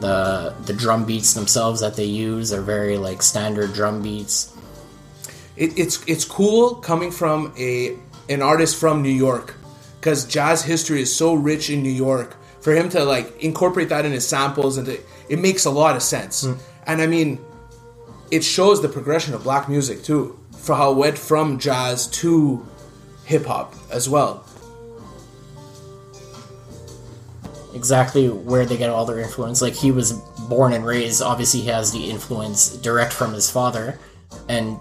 the 0.00 0.54
the 0.66 0.72
drum 0.72 1.04
beats 1.04 1.34
themselves 1.34 1.80
that 1.80 1.96
they 1.96 2.04
use 2.04 2.52
are 2.52 2.62
very 2.62 2.96
like 2.98 3.22
standard 3.22 3.72
drum 3.72 4.02
beats. 4.02 4.56
it, 5.56 5.78
it's 5.78 6.02
it's 6.06 6.24
cool 6.24 6.74
coming 6.76 7.10
from 7.10 7.52
a 7.58 7.96
an 8.28 8.42
artist 8.42 8.76
from 8.76 9.02
New 9.02 9.10
York 9.10 9.54
because 10.00 10.24
jazz 10.24 10.62
history 10.62 11.02
is 11.02 11.14
so 11.14 11.34
rich 11.34 11.68
in 11.68 11.82
New 11.82 11.90
York. 11.90 12.36
For 12.60 12.74
him 12.74 12.88
to 12.90 13.04
like 13.04 13.42
incorporate 13.42 13.88
that 13.88 14.04
in 14.04 14.12
his 14.12 14.26
samples 14.26 14.76
and 14.76 14.86
to, 14.86 14.98
it 15.28 15.38
makes 15.38 15.64
a 15.64 15.70
lot 15.70 15.96
of 15.96 16.02
sense. 16.02 16.44
Hmm. 16.44 16.54
And 16.86 17.00
I 17.00 17.06
mean, 17.06 17.38
it 18.30 18.44
shows 18.44 18.82
the 18.82 18.88
progression 18.88 19.34
of 19.34 19.42
black 19.42 19.68
music 19.68 20.02
too, 20.02 20.38
for 20.56 20.74
how 20.74 20.92
it 20.92 20.96
went 20.96 21.18
from 21.18 21.58
jazz 21.58 22.06
to 22.08 22.66
hip 23.24 23.46
hop 23.46 23.74
as 23.90 24.08
well. 24.08 24.44
Exactly 27.74 28.28
where 28.28 28.66
they 28.66 28.76
get 28.76 28.90
all 28.90 29.04
their 29.04 29.18
influence. 29.18 29.62
Like 29.62 29.74
he 29.74 29.90
was 29.90 30.12
born 30.48 30.72
and 30.72 30.84
raised, 30.84 31.22
obviously 31.22 31.60
he 31.60 31.68
has 31.68 31.92
the 31.92 32.10
influence 32.10 32.76
direct 32.76 33.12
from 33.12 33.32
his 33.32 33.50
father, 33.50 33.98
and 34.48 34.78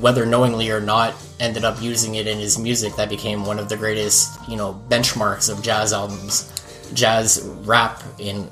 whether 0.00 0.24
knowingly 0.24 0.70
or 0.70 0.80
not, 0.80 1.14
ended 1.38 1.64
up 1.64 1.80
using 1.82 2.14
it 2.14 2.26
in 2.26 2.38
his 2.38 2.58
music. 2.58 2.96
That 2.96 3.10
became 3.10 3.44
one 3.44 3.58
of 3.58 3.68
the 3.68 3.76
greatest, 3.76 4.38
you 4.48 4.56
know, 4.56 4.80
benchmarks 4.88 5.50
of 5.50 5.62
jazz 5.62 5.92
albums, 5.92 6.50
jazz 6.94 7.46
rap 7.64 8.02
in 8.18 8.50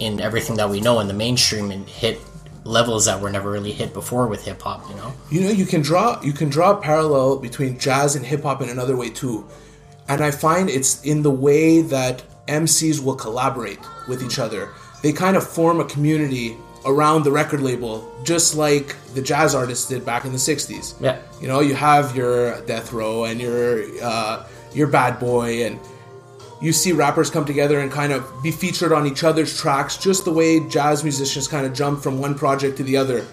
in 0.00 0.20
everything 0.20 0.56
that 0.56 0.68
we 0.68 0.80
know 0.80 1.00
in 1.00 1.08
the 1.08 1.14
mainstream 1.14 1.70
and 1.70 1.88
hit 1.88 2.20
levels 2.64 3.04
that 3.06 3.20
were 3.20 3.30
never 3.30 3.50
really 3.50 3.72
hit 3.72 3.94
before 3.94 4.26
with 4.26 4.44
hip 4.44 4.60
hop. 4.60 4.88
You 4.88 4.96
know. 4.96 5.12
You 5.30 5.40
know, 5.42 5.50
you 5.50 5.66
can 5.66 5.82
draw 5.82 6.20
you 6.22 6.32
can 6.32 6.48
draw 6.48 6.72
a 6.72 6.80
parallel 6.80 7.38
between 7.38 7.78
jazz 7.78 8.16
and 8.16 8.24
hip 8.24 8.42
hop 8.42 8.62
in 8.62 8.70
another 8.70 8.96
way 8.96 9.10
too. 9.10 9.46
And 10.08 10.22
I 10.22 10.30
find 10.30 10.70
it's 10.70 11.02
in 11.04 11.22
the 11.22 11.30
way 11.30 11.82
that 11.82 12.22
MCs 12.48 13.02
will 13.02 13.16
collaborate 13.16 13.80
with 14.08 14.22
each 14.22 14.38
other. 14.38 14.70
They 15.02 15.12
kind 15.12 15.36
of 15.36 15.46
form 15.46 15.80
a 15.80 15.84
community 15.84 16.56
around 16.84 17.24
the 17.24 17.32
record 17.32 17.60
label, 17.60 18.10
just 18.22 18.54
like 18.54 18.96
the 19.14 19.20
jazz 19.20 19.54
artists 19.54 19.88
did 19.88 20.04
back 20.04 20.24
in 20.24 20.32
the 20.32 20.38
'60s. 20.38 20.94
Yeah. 21.00 21.20
You 21.40 21.48
know, 21.48 21.60
you 21.60 21.74
have 21.74 22.16
your 22.16 22.60
Death 22.62 22.92
Row 22.92 23.24
and 23.24 23.40
your 23.40 23.84
uh, 24.02 24.46
your 24.72 24.86
Bad 24.86 25.18
Boy, 25.18 25.64
and 25.64 25.78
you 26.60 26.72
see 26.72 26.92
rappers 26.92 27.30
come 27.30 27.44
together 27.44 27.80
and 27.80 27.90
kind 27.90 28.12
of 28.12 28.24
be 28.42 28.50
featured 28.50 28.92
on 28.92 29.06
each 29.06 29.24
other's 29.24 29.58
tracks, 29.60 29.96
just 29.96 30.24
the 30.24 30.32
way 30.32 30.60
jazz 30.68 31.02
musicians 31.02 31.48
kind 31.48 31.66
of 31.66 31.74
jump 31.74 32.02
from 32.02 32.18
one 32.18 32.34
project 32.34 32.76
to 32.78 32.84
the 32.84 32.96
other. 32.96 33.26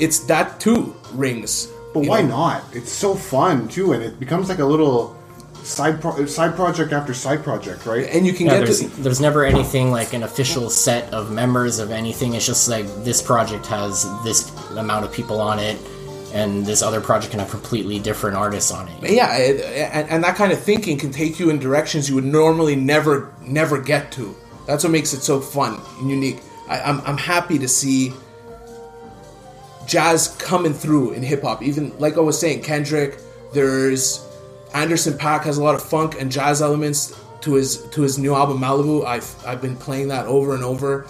It's 0.00 0.20
that 0.20 0.60
too 0.60 0.94
rings. 1.12 1.68
But 1.92 2.06
why 2.06 2.22
know? 2.22 2.28
not? 2.28 2.64
It's 2.72 2.92
so 2.92 3.14
fun 3.14 3.68
too, 3.68 3.92
and 3.92 4.02
it 4.02 4.18
becomes 4.18 4.48
like 4.48 4.58
a 4.58 4.64
little 4.64 5.17
side 5.62 6.00
pro- 6.00 6.24
side 6.26 6.54
project 6.56 6.92
after 6.92 7.12
side 7.14 7.42
project, 7.42 7.84
right? 7.86 8.06
And 8.06 8.26
you 8.26 8.32
can 8.32 8.46
Yeah, 8.46 8.58
get 8.58 8.64
there's, 8.64 8.80
to 8.80 9.02
there's 9.02 9.20
never 9.20 9.44
anything 9.44 9.90
like 9.90 10.12
an 10.12 10.22
official 10.22 10.70
set 10.70 11.12
of 11.12 11.30
members 11.30 11.78
of 11.78 11.90
anything. 11.90 12.34
It's 12.34 12.46
just 12.46 12.68
like 12.68 12.86
this 13.04 13.20
project 13.22 13.66
has 13.66 14.06
this 14.24 14.50
amount 14.76 15.04
of 15.04 15.12
people 15.12 15.40
on 15.40 15.58
it, 15.58 15.78
and 16.32 16.64
this 16.64 16.82
other 16.82 17.00
project 17.00 17.30
can 17.32 17.40
have 17.40 17.50
completely 17.50 17.98
different 17.98 18.36
artists 18.36 18.70
on 18.70 18.88
it. 18.88 19.10
yeah, 19.10 19.36
it, 19.36 19.60
and, 19.92 20.08
and 20.08 20.24
that 20.24 20.36
kind 20.36 20.52
of 20.52 20.60
thinking 20.60 20.98
can 20.98 21.10
take 21.12 21.38
you 21.38 21.50
in 21.50 21.58
directions 21.58 22.08
you 22.08 22.14
would 22.14 22.24
normally 22.24 22.76
never 22.76 23.32
never 23.42 23.80
get 23.80 24.10
to. 24.12 24.34
That's 24.66 24.84
what 24.84 24.90
makes 24.90 25.12
it 25.12 25.20
so 25.22 25.40
fun 25.40 25.80
and 26.00 26.10
unique. 26.10 26.40
I, 26.68 26.80
I'm 26.80 27.00
I'm 27.02 27.18
happy 27.18 27.58
to 27.58 27.68
see 27.68 28.12
jazz 29.86 30.28
coming 30.38 30.74
through 30.74 31.12
in 31.12 31.22
hip 31.22 31.42
hop. 31.42 31.62
Even 31.62 31.96
like 31.98 32.16
I 32.16 32.20
was 32.20 32.38
saying, 32.38 32.62
Kendrick. 32.62 33.18
There's 33.54 34.22
Anderson 34.74 35.14
Paak 35.14 35.42
has 35.44 35.58
a 35.58 35.62
lot 35.62 35.74
of 35.74 35.82
funk 35.82 36.20
and 36.20 36.30
jazz 36.30 36.62
elements 36.62 37.18
to 37.42 37.54
his 37.54 37.86
to 37.90 38.02
his 38.02 38.18
new 38.18 38.34
album 38.34 38.58
Malibu. 38.58 39.04
I've 39.06 39.34
I've 39.46 39.62
been 39.62 39.76
playing 39.76 40.08
that 40.08 40.26
over 40.26 40.54
and 40.54 40.64
over. 40.64 41.06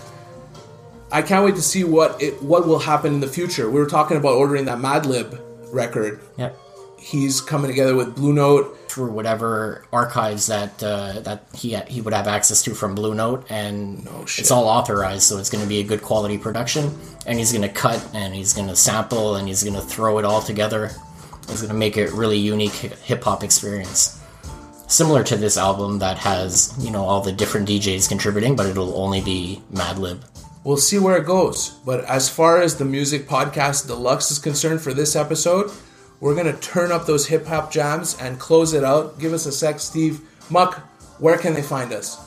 I 1.11 1.23
can't 1.23 1.45
wait 1.45 1.55
to 1.57 1.63
see 1.63 1.85
what 1.85 2.21
it 2.23 2.43
what 2.43 2.67
will 2.67 2.79
happen 2.79 3.15
in 3.15 3.21
the 3.21 3.29
future. 3.29 3.71
We 3.71 3.81
were 3.81 3.87
talking 3.87 4.17
about 4.17 4.35
ordering 4.35 4.67
that 4.67 4.79
Madlib 4.79 5.41
record. 5.73 6.21
Yep. 6.37 6.59
He's 6.99 7.41
coming 7.41 7.71
together 7.71 7.95
with 7.95 8.17
Blue 8.17 8.33
Note. 8.33 8.75
Through 8.89 9.13
whatever 9.13 9.85
archives 9.93 10.47
that 10.47 10.83
uh, 10.83 11.21
that 11.21 11.45
he 11.55 11.77
he 11.89 12.01
would 12.01 12.15
have 12.15 12.27
access 12.27 12.63
to 12.63 12.75
from 12.75 12.95
Blue 12.95 13.15
Note, 13.15 13.47
and 13.51 14.09
shit. 14.27 14.41
it's 14.43 14.51
all 14.51 14.65
authorized, 14.65 15.23
so 15.23 15.39
it's 15.39 15.51
going 15.51 15.63
to 15.63 15.69
be 15.69 15.79
a 15.81 15.85
good 15.85 16.03
quality 16.03 16.39
production. 16.39 16.99
And 17.27 17.39
he's 17.39 17.53
going 17.53 17.63
to 17.63 17.69
cut, 17.69 18.05
and 18.15 18.35
he's 18.35 18.55
going 18.55 18.69
to 18.69 18.75
sample, 18.75 19.37
and 19.37 19.47
he's 19.47 19.63
going 19.63 19.77
to 19.77 19.83
throw 19.83 20.19
it 20.19 20.25
all 20.25 20.41
together. 20.41 20.91
He's 21.49 21.61
going 21.63 21.69
to 21.73 21.75
make 21.79 21.97
it 21.97 22.13
really 22.13 22.39
unique 22.39 22.73
hip 22.73 23.25
hop 23.25 23.43
experience. 23.43 24.21
Similar 24.87 25.23
to 25.25 25.37
this 25.37 25.57
album 25.59 25.99
that 25.99 26.17
has 26.19 26.75
you 26.79 26.91
know 26.91 27.05
all 27.05 27.21
the 27.21 27.33
different 27.33 27.69
DJs 27.69 28.09
contributing, 28.09 28.57
but 28.57 28.67
it'll 28.67 28.97
only 28.97 29.21
be 29.21 29.63
Madlib. 29.73 30.23
We'll 30.65 30.77
see 30.79 30.99
where 30.99 31.17
it 31.17 31.27
goes. 31.27 31.71
But 31.85 32.05
as 32.07 32.29
far 32.29 32.61
as 32.61 32.77
the 32.77 32.85
music 32.85 33.27
podcast 33.29 33.87
deluxe 33.87 34.31
is 34.31 34.39
concerned 34.39 34.81
for 34.81 34.95
this 34.95 35.15
episode, 35.15 35.71
we're 36.21 36.35
gonna 36.35 36.57
turn 36.57 36.91
up 36.91 37.05
those 37.07 37.27
hip 37.27 37.47
hop 37.47 37.71
jams 37.71 38.17
and 38.19 38.39
close 38.39 38.73
it 38.73 38.83
out. 38.83 39.19
Give 39.19 39.33
us 39.35 39.45
a 39.47 39.53
sec, 39.53 39.79
Steve. 39.79 40.21
Muck, 40.51 40.79
where 41.21 41.37
can 41.37 41.53
they 41.55 41.63
find 41.63 41.93
us? 41.93 42.19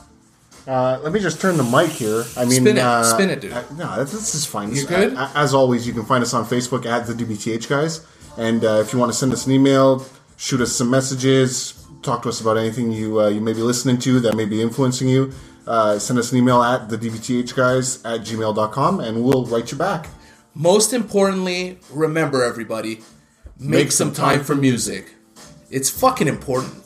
Uh, 0.66 1.00
let 1.02 1.12
me 1.12 1.18
just 1.18 1.40
turn 1.40 1.56
the 1.56 1.64
mic 1.64 1.90
here. 1.90 2.22
I 2.36 2.44
mean, 2.44 2.60
Spin 2.60 2.76
it. 2.78 2.80
uh, 2.84 3.02
Spin 3.02 3.30
it, 3.30 3.40
dude. 3.40 3.52
uh, 3.52 3.64
no, 3.76 3.96
this, 3.98 4.12
this 4.12 4.34
is 4.36 4.46
fine. 4.46 4.72
You 4.72 4.86
good? 4.86 5.16
Uh, 5.16 5.28
as 5.34 5.52
always, 5.52 5.84
you 5.84 5.92
can 5.92 6.04
find 6.04 6.22
us 6.22 6.32
on 6.32 6.44
Facebook 6.44 6.86
at 6.86 7.08
the 7.08 7.12
DBTH 7.14 7.68
guys, 7.68 8.06
and 8.36 8.64
uh, 8.64 8.80
if 8.80 8.92
you 8.92 8.98
want 8.98 9.12
to 9.12 9.18
send 9.18 9.32
us 9.32 9.46
an 9.46 9.52
email, 9.52 10.06
shoot 10.36 10.60
us 10.60 10.72
some 10.72 10.90
messages, 10.90 11.86
talk 12.02 12.22
to 12.22 12.28
us 12.28 12.40
about 12.40 12.56
anything 12.56 12.92
you 12.92 13.20
uh, 13.20 13.28
you 13.28 13.40
may 13.40 13.52
be 13.52 13.60
listening 13.60 13.98
to 13.98 14.20
that 14.20 14.36
may 14.36 14.44
be 14.44 14.60
influencing 14.60 15.08
you. 15.08 15.32
Uh, 15.66 15.98
send 15.98 16.18
us 16.18 16.32
an 16.32 16.38
email 16.38 16.62
at 16.62 16.88
the 16.88 16.98
DBTH 16.98 17.54
guys 17.54 18.04
at 18.04 18.22
gmail.com, 18.22 19.00
and 19.00 19.22
we'll 19.22 19.46
write 19.46 19.70
you 19.70 19.78
back. 19.78 20.08
Most 20.54 20.92
importantly, 20.92 21.78
remember 21.90 22.42
everybody, 22.42 23.00
make, 23.58 23.92
some 23.92 24.12
time 24.12 24.42
for 24.42 24.54
music. 24.54 25.14
It's 25.70 25.88
fucking 25.88 26.28
important. 26.28 26.81